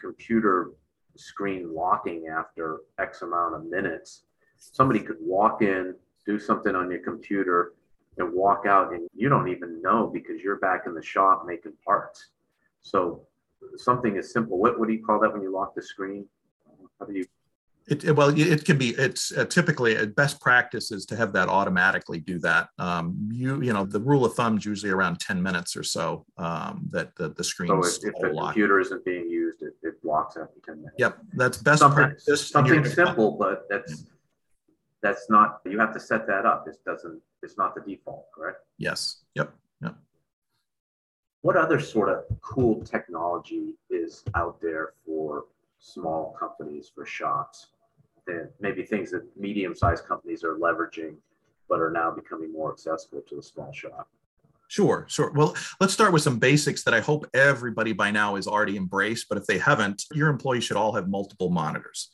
[0.00, 0.72] computer
[1.16, 4.24] screen locking after X amount of minutes,
[4.58, 5.94] somebody could walk in,
[6.26, 7.74] do something on your computer,
[8.18, 11.72] and walk out, and you don't even know because you're back in the shop making
[11.84, 12.30] parts.
[12.82, 13.26] So
[13.76, 14.58] something as simple.
[14.58, 16.26] What, what do you call that when you lock the screen?
[17.00, 17.24] How do you
[17.88, 18.90] It, well, it- can be.
[18.90, 22.68] It's uh, typically a best practice is to have that automatically do that.
[22.78, 26.24] Um, you you know the rule of thumb is usually around ten minutes or so
[26.38, 28.54] um, that the the So screen's if, if the locked.
[28.54, 29.23] computer isn't being
[30.26, 30.94] used, it, it locks after ten minutes.
[30.98, 32.48] Yep, that's best Something, practice.
[32.48, 34.04] something simple, but that's,
[35.02, 36.66] that's not, you have to set that up.
[36.68, 38.60] It doesn't, it's not the default, correct?
[38.78, 39.22] Yes.
[39.34, 39.52] Yep.
[39.82, 39.96] Yep.
[41.42, 45.44] What other sort of cool technology is out there for
[45.78, 47.66] small companies, for shops?
[48.26, 51.16] And maybe things that medium-sized companies are leveraging,
[51.68, 54.08] but are now becoming more accessible to the small shop.
[54.68, 55.30] Sure, sure.
[55.32, 59.28] Well, let's start with some basics that I hope everybody by now has already embraced.
[59.28, 62.10] But if they haven't, your employees should all have multiple monitors.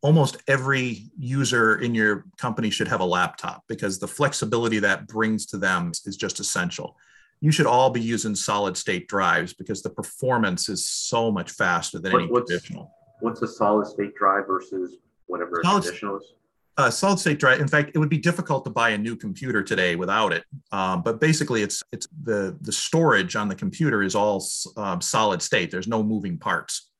[0.00, 5.46] Almost every user in your company should have a laptop because the flexibility that brings
[5.46, 6.96] to them is just essential.
[7.40, 11.98] You should all be using solid state drives because the performance is so much faster
[12.00, 12.90] than What- any what's- traditional.
[13.20, 16.32] What's a solid state drive versus whatever a Solid- traditional is?
[16.78, 17.60] Uh, solid state drive.
[17.60, 20.44] In fact, it would be difficult to buy a new computer today without it.
[20.70, 24.44] Um, but basically, it's it's the the storage on the computer is all
[24.76, 25.70] um, solid state.
[25.70, 26.90] There's no moving parts.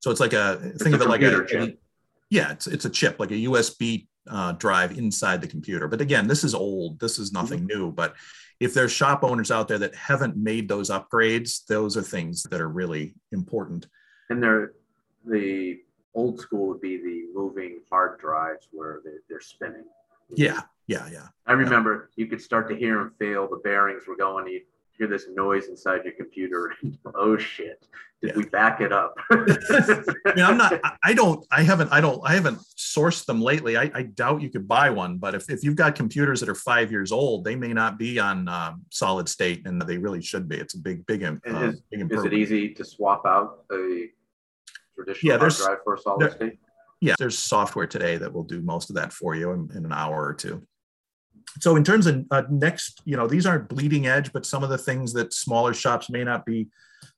[0.00, 1.80] So it's like a think of it like a, chip.
[2.30, 5.88] yeah, it's it's a chip like a USB uh, drive inside the computer.
[5.88, 7.00] But again, this is old.
[7.00, 7.80] This is nothing Mm-hmm.
[7.80, 7.92] new.
[7.92, 8.14] But
[8.60, 12.60] if there's shop owners out there that haven't made those upgrades, those are things that
[12.60, 13.86] are really important.
[14.30, 14.72] And they're,
[15.24, 15.78] the
[16.16, 19.84] old school would be the moving hard drives where they're, they're spinning.
[20.34, 21.28] Yeah, yeah, yeah.
[21.46, 23.46] I remember you could start to hear them fail.
[23.48, 24.48] The bearings were going.
[24.48, 24.62] You
[24.92, 26.74] hear this noise inside your computer.
[27.14, 27.86] oh shit!
[28.22, 28.36] Did Yeah.
[28.38, 29.14] we back it up?
[29.30, 30.80] I mean, I'm not.
[31.04, 31.46] I- don't.
[31.52, 31.92] I haven't.
[31.92, 32.20] I don't.
[32.24, 33.76] I haven't sourced them lately.
[33.76, 35.18] I, I doubt you could buy one.
[35.18, 38.18] But if, if you've got computers that are five years old, they may not be
[38.18, 40.56] on um, solid state, and they really should be.
[40.56, 44.08] It's a big, big, uh, is- big Is it easy to swap out a
[44.96, 46.58] traditional Yeah, hard there's- drive for a solid there- state?
[47.00, 49.92] yeah, there's software today that will do most of that for you in, in an
[49.92, 50.66] hour or two.
[51.60, 54.68] So in terms of uh, next, you know, these aren't bleeding edge, but some of
[54.70, 56.68] the things that smaller shops may not be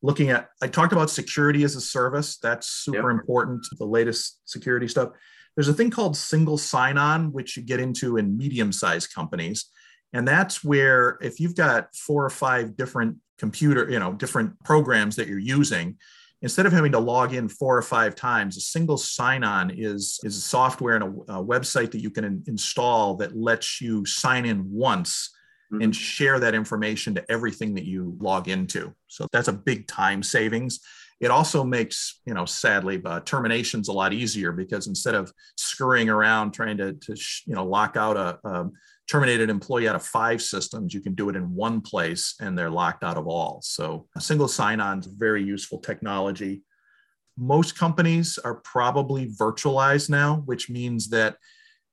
[0.03, 0.49] looking at.
[0.63, 2.37] I talked about security as a service.
[2.39, 3.67] That's super important.
[3.79, 5.11] The latest security stuff.
[5.57, 9.67] There's a thing called single sign-on, which you get into in medium-sized companies,
[10.13, 15.17] and that's where if you've got four or five different computer, you know, different programs
[15.17, 15.97] that you're using,
[16.43, 20.37] instead of having to log in four or five times, a single sign-on is is
[20.37, 24.45] a software and a, a website that you can in- install that lets you sign
[24.47, 25.31] in once
[25.71, 25.85] Mhm.
[25.85, 28.95] and share that information to everything that you log into.
[29.07, 30.81] So that's a big time savings.
[31.21, 36.09] It also makes, you know, sadly, uh, terminations a lot easier because instead of scurrying
[36.09, 38.71] around trying to, to sh- you know, lock out a, a
[39.09, 42.57] terminate an employee out of five systems, you can do it in one place and
[42.57, 43.61] they're locked out of all.
[43.63, 46.63] So a single sign-on is very useful technology.
[47.37, 51.37] Most companies are probably virtualized now, which means that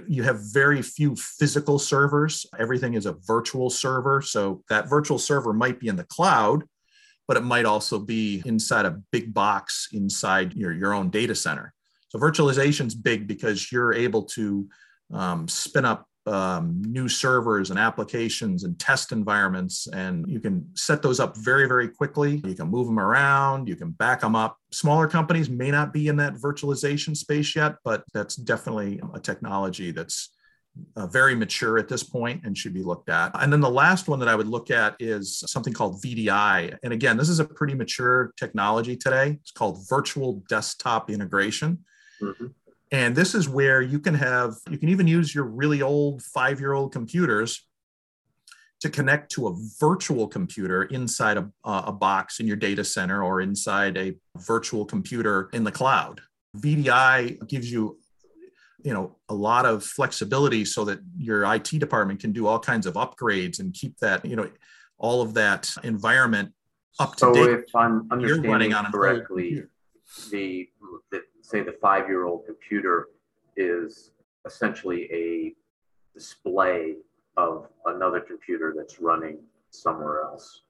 [0.08, 2.46] you have very few physical servers.
[2.60, 4.22] Everything is a virtual server.
[4.22, 6.64] So that virtual server might be in the cloud,
[7.30, 11.74] but it might also be inside a big box inside your, your own data center.
[12.10, 14.68] So virtualization is big because you're able to
[15.14, 21.02] um, spin up um, new servers and applications and test environments, and you can set
[21.02, 22.42] those up very, very quickly.
[22.46, 24.58] You can move them around, you can back them up.
[24.72, 29.92] Smaller companies may not be in that virtualization space yet, but that's definitely a technology
[29.92, 30.32] that's
[30.96, 33.32] uh, very mature at this point and should be looked at.
[33.36, 36.78] And then the last one that I would look at is something called VDI.
[36.84, 39.38] And again, this is a pretty mature technology today.
[39.42, 41.86] It's called virtual desktop integration.
[42.22, 42.48] Mm-hmm.
[42.96, 46.62] And this is where you can have, you can even use your really old five
[46.62, 47.68] year old computers
[48.80, 53.42] to connect to a virtual computer inside a, a box in your data center or
[53.42, 56.22] inside a virtual computer in the cloud.
[56.58, 58.00] VDI gives you
[58.82, 62.86] you know a lot of flexibility so that your IT department can do all kinds
[62.86, 64.50] of upgrades and keep that you know
[64.98, 66.54] all of that environment
[67.00, 67.46] up so to date.
[67.46, 69.64] So if I'm understanding correctly,
[70.32, 70.70] the,
[71.12, 73.10] the say the five year old computer
[73.56, 74.12] is
[74.46, 75.54] essentially a
[76.14, 76.96] display
[77.38, 79.38] of another computer that's running
[79.70, 80.62] somewhere else.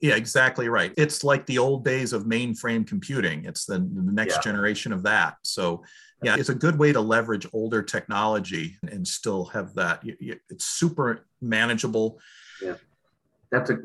[0.00, 0.92] Yeah, exactly right.
[0.96, 3.44] It's like the old days of mainframe computing.
[3.44, 4.40] It's the, the next yeah.
[4.40, 5.36] generation of that.
[5.42, 5.82] So,
[6.22, 10.02] yeah, it's a good way to leverage older technology and still have that.
[10.04, 12.18] It's super manageable.
[12.62, 12.74] Yeah,
[13.50, 13.78] that's a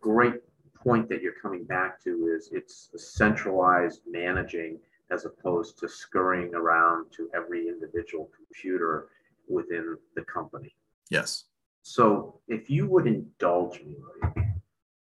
[0.00, 0.34] great
[0.74, 2.34] point that you're coming back to.
[2.34, 4.78] Is it's centralized managing
[5.10, 9.08] as opposed to scurrying around to every individual computer
[9.48, 10.74] within the company.
[11.10, 11.44] Yes.
[11.82, 13.96] So if you would indulge me,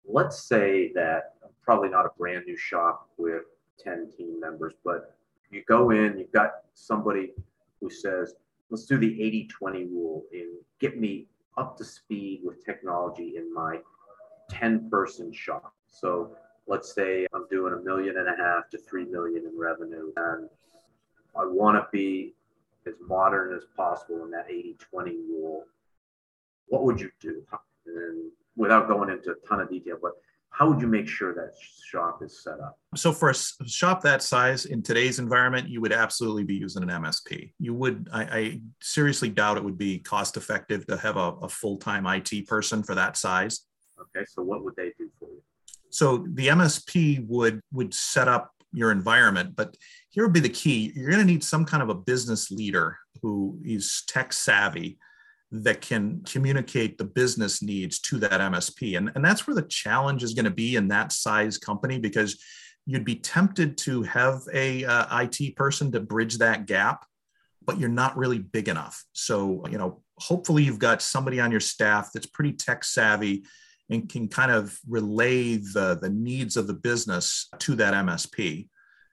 [0.05, 3.43] let's say that probably not a brand new shop with
[3.79, 5.15] 10 team members, but
[5.51, 7.33] you go in, you've got somebody
[7.79, 8.35] who says,
[8.69, 11.27] let's do the 80 20 rule and get me
[11.57, 13.79] up to speed with technology in my
[14.49, 15.73] 10 person shop.
[15.87, 16.35] So
[16.67, 20.49] let's say I'm doing a million and a half to three million in revenue, and
[21.35, 22.35] I want to be
[22.87, 25.65] as modern as possible in that 80 20 rule,
[26.67, 27.43] what would you do?
[27.85, 30.11] And without going into a ton of detail, but
[30.49, 31.53] how would you make sure that
[31.83, 32.77] shop is set up?
[32.95, 33.35] So for a
[33.67, 37.53] shop that size in today's environment, you would absolutely be using an MSP.
[37.59, 41.49] You would, I, I seriously doubt it would be cost effective to have a, a
[41.49, 43.61] full-time IT person for that size.
[43.99, 45.41] Okay, so what would they do for you?
[45.93, 49.77] So the MSP would would set up your environment, but
[50.09, 50.91] here would be the key.
[50.95, 54.97] You're going to need some kind of a business leader who is tech savvy
[55.51, 58.97] that can communicate the business needs to that MSP.
[58.97, 62.43] And, and that's where the challenge is going to be in that size company because
[62.87, 67.05] you'd be tempted to have a uh, IT person to bridge that gap,
[67.63, 69.05] but you're not really big enough.
[69.13, 73.43] So, you know, hopefully you've got somebody on your staff that's pretty tech savvy
[73.89, 78.67] and can kind of relay the, the needs of the business to that MSP.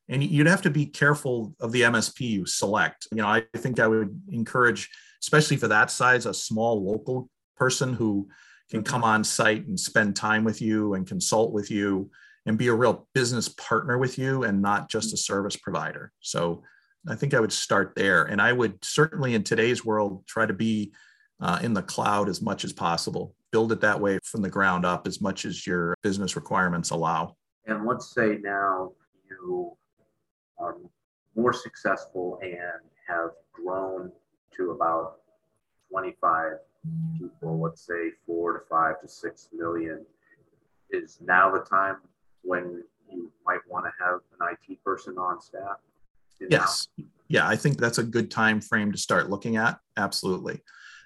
[0.09, 3.07] And you'd have to be careful of the MSP you select.
[3.13, 4.89] You know, I think I would encourage,
[5.23, 8.29] especially for that size, a small local person who
[8.71, 12.11] can come on site and spend time with you and consult with you
[12.47, 16.13] and be a real business partner with you and not just a service provider.
[16.21, 16.63] So
[17.09, 18.25] I think I would start there.
[18.25, 20.93] And I would certainly in today's world try to be
[21.41, 24.85] uh, in the cloud as much as possible build it that way from the ground
[24.85, 27.37] up as much as your business requirements allow.
[27.67, 28.93] And let's say now
[29.29, 29.77] you
[30.59, 30.77] are
[31.37, 34.13] more successful and have grown
[34.57, 35.17] to about
[35.91, 36.53] 25
[37.19, 40.05] people, let's say four to five to six million.
[40.91, 41.97] Is now the time
[42.43, 45.77] when you might want to have an IT person on staff?
[46.49, 46.89] Yes.
[47.29, 49.79] Yeah, I think that's a good time frame to start looking at.
[49.97, 50.61] Absolutely.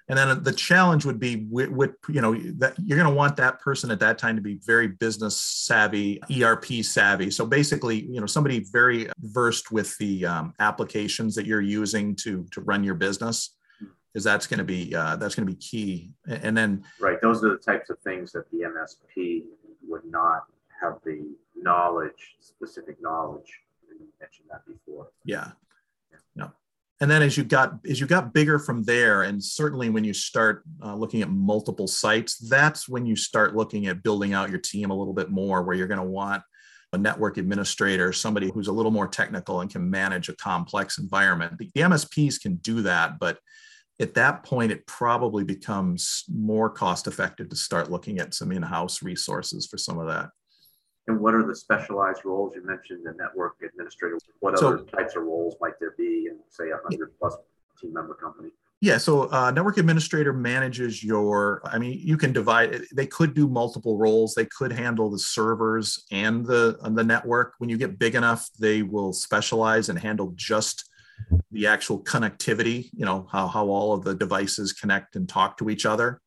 [0.09, 3.37] And then the challenge would be with, with you know that you're going to want
[3.37, 7.31] that person at that time to be very business savvy, ERP savvy.
[7.31, 12.47] So basically, you know, somebody very versed with the um, applications that you're using to
[12.53, 13.57] to run your business,
[14.13, 16.13] because that's going to be uh, that's going to be key.
[16.27, 19.45] And then right, those are the types of things that the MSP
[19.89, 20.45] would not
[20.83, 23.61] have the knowledge, specific knowledge.
[23.89, 25.09] You mentioned that before.
[25.25, 25.53] Yeah.
[27.01, 30.15] And then as you got as you got bigger from there and certainly when you
[30.15, 34.61] start uh, looking at multiple sites that's when you start looking at building out your
[34.61, 36.43] team a little bit more where you're going to want
[36.93, 41.59] a network administrator somebody who's a little more technical and can manage a complex environment
[41.59, 43.39] the, the msps can do that but
[44.01, 48.63] at that point, it probably becomes more cost effective to start looking at some in
[48.63, 50.31] house resources for some of that.
[51.07, 52.55] And what are the specialized roles?
[52.55, 54.19] You mentioned the network administrator.
[54.41, 57.37] What so, other types of roles might there be in, say, a 100 plus
[57.81, 58.51] team member company?
[58.81, 61.63] Yeah, so uh, network administrator manages your.
[61.65, 62.83] I mean, you can divide.
[62.95, 64.35] They could do multiple roles.
[64.35, 67.55] They could handle the servers and the and the network.
[67.59, 70.89] When you get big enough, they will specialize and handle just
[71.51, 75.71] the actual connectivity, you know, how, how all of the devices connect and talk to
[75.71, 76.21] each other.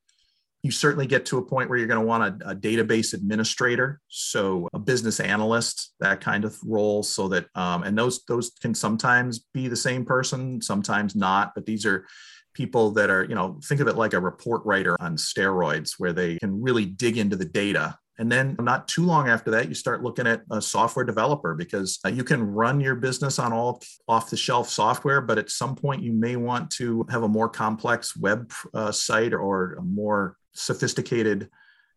[0.67, 4.01] You certainly get to a point where you're going to want a, a database administrator,
[4.09, 8.75] so a business analyst, that kind of role, so that um, and those those can
[8.75, 12.05] sometimes be the same person, sometimes not, but these are
[12.53, 16.11] people that are, you know, think of it like a report writer on steroids, where
[16.11, 19.75] they can really dig into the data and then not too long after that, you
[19.75, 23.81] start looking at a software developer because uh, you can run your business on all
[24.07, 27.47] off the shelf software, but at some point you may want to have a more
[27.47, 31.49] complex web uh, site or a more sophisticated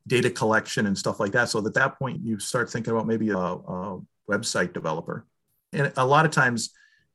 [0.07, 1.49] data collection and stuff like that.
[1.49, 5.27] So at that point, you start thinking about maybe a, a website developer.
[5.73, 6.71] And a lot of times,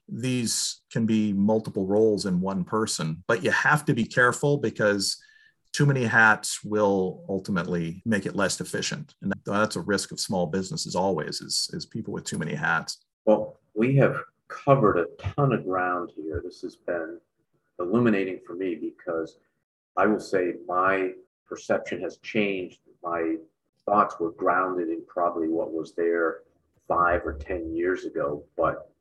[0.08, 5.18] these can be multiple roles in one person, but you have to be careful because
[5.76, 9.14] too many hats will ultimately make it less efficient.
[9.22, 13.04] And that's a risk of small businesses always is, is people with too many hats.
[13.26, 16.42] Well we have covered a ton of ground here.
[16.42, 17.20] This has been
[17.78, 19.38] illuminating for me because
[19.98, 21.12] i will say my
[21.46, 22.80] perception has changed.
[23.04, 23.36] My
[23.86, 26.38] thoughts were grounded in probably what was there
[26.88, 28.92] five or ten years ago but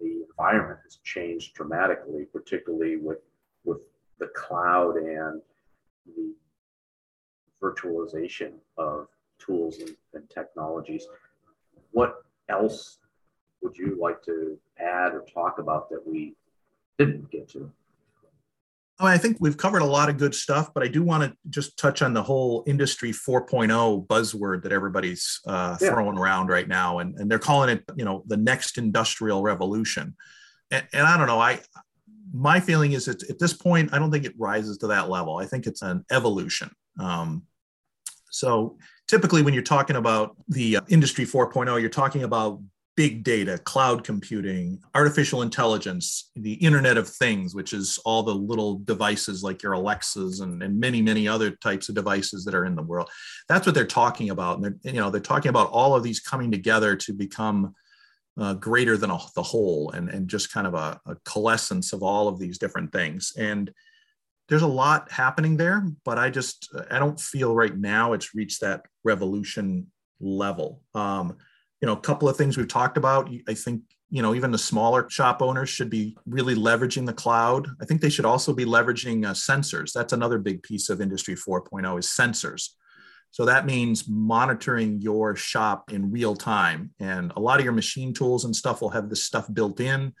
[0.00, 3.18] the environment has changed dramatically particularly with
[3.64, 3.80] with
[4.20, 5.42] the cloud and
[6.16, 6.34] the
[7.62, 11.06] virtualization of tools and, and technologies.
[11.92, 12.98] What else
[13.62, 16.34] would you like to add or talk about that we
[16.98, 17.70] didn't get to?
[19.00, 21.36] Oh, I think we've covered a lot of good stuff, but I do want to
[21.50, 25.90] just touch on the whole industry 4.0 buzzword that everybody's uh, yeah.
[25.90, 30.16] throwing around right now, and, and they're calling it, you know, the next industrial revolution.
[30.72, 31.60] And, and I don't know, I
[32.32, 35.36] my feeling is that at this point, I don't think it rises to that level.
[35.36, 36.70] I think it's an evolution.
[36.98, 37.44] Um,
[38.30, 42.60] so typically, when you're talking about the uh, industry 4.0, you're talking about
[42.98, 48.80] big data, cloud computing, artificial intelligence, the Internet of Things, which is all the little
[48.80, 52.74] devices like your Alexas and, and many, many other types of devices that are in
[52.74, 53.08] the world.
[53.48, 54.58] That's what they're talking about.
[54.58, 57.72] And you know, they're talking about all of these coming together to become
[58.38, 62.02] uh, greater than a, the whole and, and just kind of a, a coalescence of
[62.02, 63.32] all of these different things.
[63.36, 63.70] And
[64.48, 68.60] there's a lot happening there, but I just, I don't feel right now it's reached
[68.60, 69.88] that revolution
[70.20, 70.82] level.
[70.94, 71.36] Um,
[71.80, 73.30] you know, a couple of things we've talked about.
[73.46, 77.68] I think, you know, even the smaller shop owners should be really leveraging the cloud.
[77.80, 79.92] I think they should also be leveraging uh, sensors.
[79.92, 82.70] That's another big piece of Industry 4.0 is sensors.
[83.30, 86.90] So that means monitoring your shop in real time.
[86.98, 90.12] And a lot of your machine tools and stuff will have this stuff built in,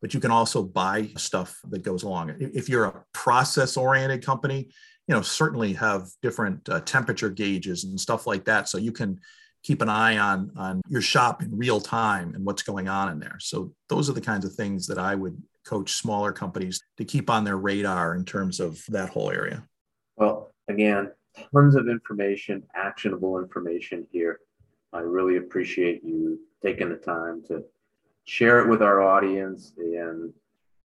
[0.00, 2.34] but you can also buy stuff that goes along.
[2.38, 4.70] If you're a process oriented company,
[5.06, 8.68] you know, certainly have different uh, temperature gauges and stuff like that.
[8.68, 9.20] So you can
[9.62, 13.18] keep an eye on, on your shop in real time and what's going on in
[13.18, 13.36] there.
[13.40, 17.30] So those are the kinds of things that I would coach smaller companies to keep
[17.30, 19.64] on their radar in terms of that whole area.
[20.16, 21.12] Well, again,
[21.52, 24.40] tons of information, actionable information here.
[24.92, 27.64] I really appreciate you taking the time to
[28.24, 30.32] share it with our audience and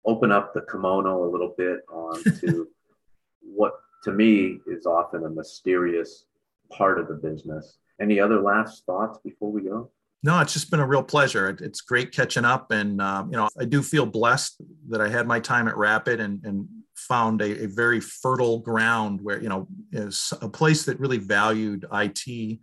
[0.05, 2.67] open up the kimono a little bit on to
[3.41, 3.73] what
[4.03, 6.25] to me is often a mysterious
[6.69, 7.77] part of the business.
[8.01, 9.89] Any other last thoughts before we go?
[10.23, 11.49] No, it's just been a real pleasure.
[11.61, 15.27] It's great catching up, and um, you know, I do feel blessed that I had
[15.27, 19.67] my time at Rapid and, and found a, a, very fertile ground where you know
[19.91, 22.59] is a place that really valued IT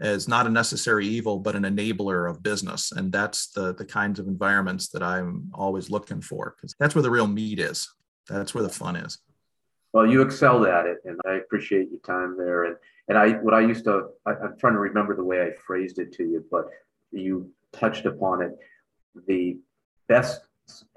[0.00, 2.92] as not a necessary evil but an enabler of business.
[2.92, 7.02] And that's the the kinds of environments that I'm always looking for because that's where
[7.02, 7.88] the real meat is.
[8.28, 9.18] That's where the fun is.
[9.92, 12.64] Well you excelled at it and I appreciate your time there.
[12.64, 12.76] And
[13.08, 15.98] and I what I used to I, I'm trying to remember the way I phrased
[15.98, 16.66] it to you but
[17.12, 18.52] you touched upon it.
[19.26, 19.58] The
[20.08, 20.40] best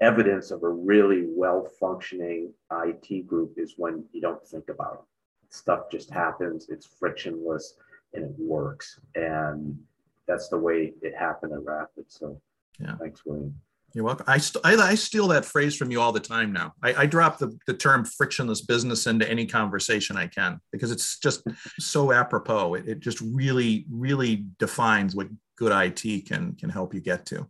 [0.00, 5.54] evidence of a really well functioning IT group is when you don't think about it.
[5.54, 7.74] Stuff just happens, it's frictionless,
[8.14, 9.00] and it works.
[9.14, 9.78] And
[10.26, 12.04] that's the way it happened at Rapid.
[12.08, 12.40] So
[12.78, 12.96] yeah.
[12.96, 13.54] thanks, William.
[13.94, 14.26] You're welcome.
[14.28, 16.74] I, st- I, I, steal that phrase from you all the time now.
[16.82, 21.18] I, I drop the, the term frictionless business into any conversation I can because it's
[21.18, 21.42] just
[21.78, 22.74] so apropos.
[22.74, 27.48] It, it just really, really defines what good IT can, can help you get to.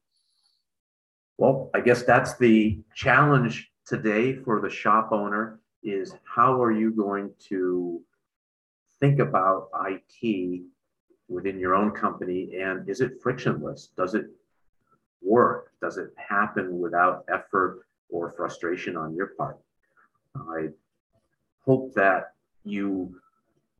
[1.38, 6.90] Well, I guess that's the challenge today for the shop owner is how are you
[6.90, 8.02] going to
[8.98, 10.62] think about IT
[11.28, 13.90] within your own company and is it frictionless?
[13.96, 14.26] Does it
[15.22, 15.70] work?
[15.80, 19.58] Does it happen without effort or frustration on your part?
[20.34, 20.70] I
[21.64, 22.32] hope that
[22.64, 23.14] you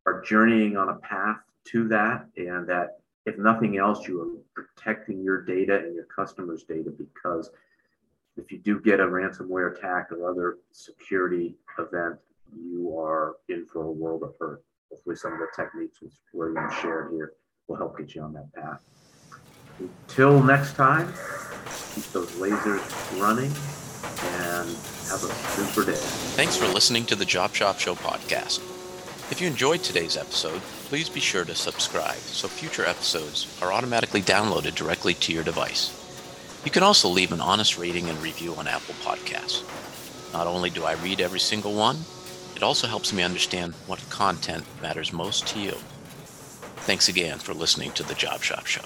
[0.05, 5.21] are journeying on a path to that and that if nothing else, you are protecting
[5.21, 7.51] your data and your customers' data because
[8.37, 12.15] if you do get a ransomware attack or other security event,
[12.55, 14.63] you are in for a world of hurt.
[14.89, 17.33] Hopefully, some of the techniques which William shared here
[17.67, 18.81] will help get you on that path.
[19.79, 21.07] Until next time,
[21.93, 23.51] keep those lasers running
[24.41, 24.69] and
[25.09, 25.97] have a super day.
[25.97, 28.68] Thanks for listening to the Job Shop Show podcast.
[29.31, 34.23] If you enjoyed today's episode, please be sure to subscribe so future episodes are automatically
[34.23, 35.95] downloaded directly to your device.
[36.65, 39.63] You can also leave an honest rating and review on Apple Podcasts.
[40.33, 41.99] Not only do I read every single one,
[42.55, 45.77] it also helps me understand what content matters most to you.
[46.87, 48.81] Thanks again for listening to the Job Shop Show.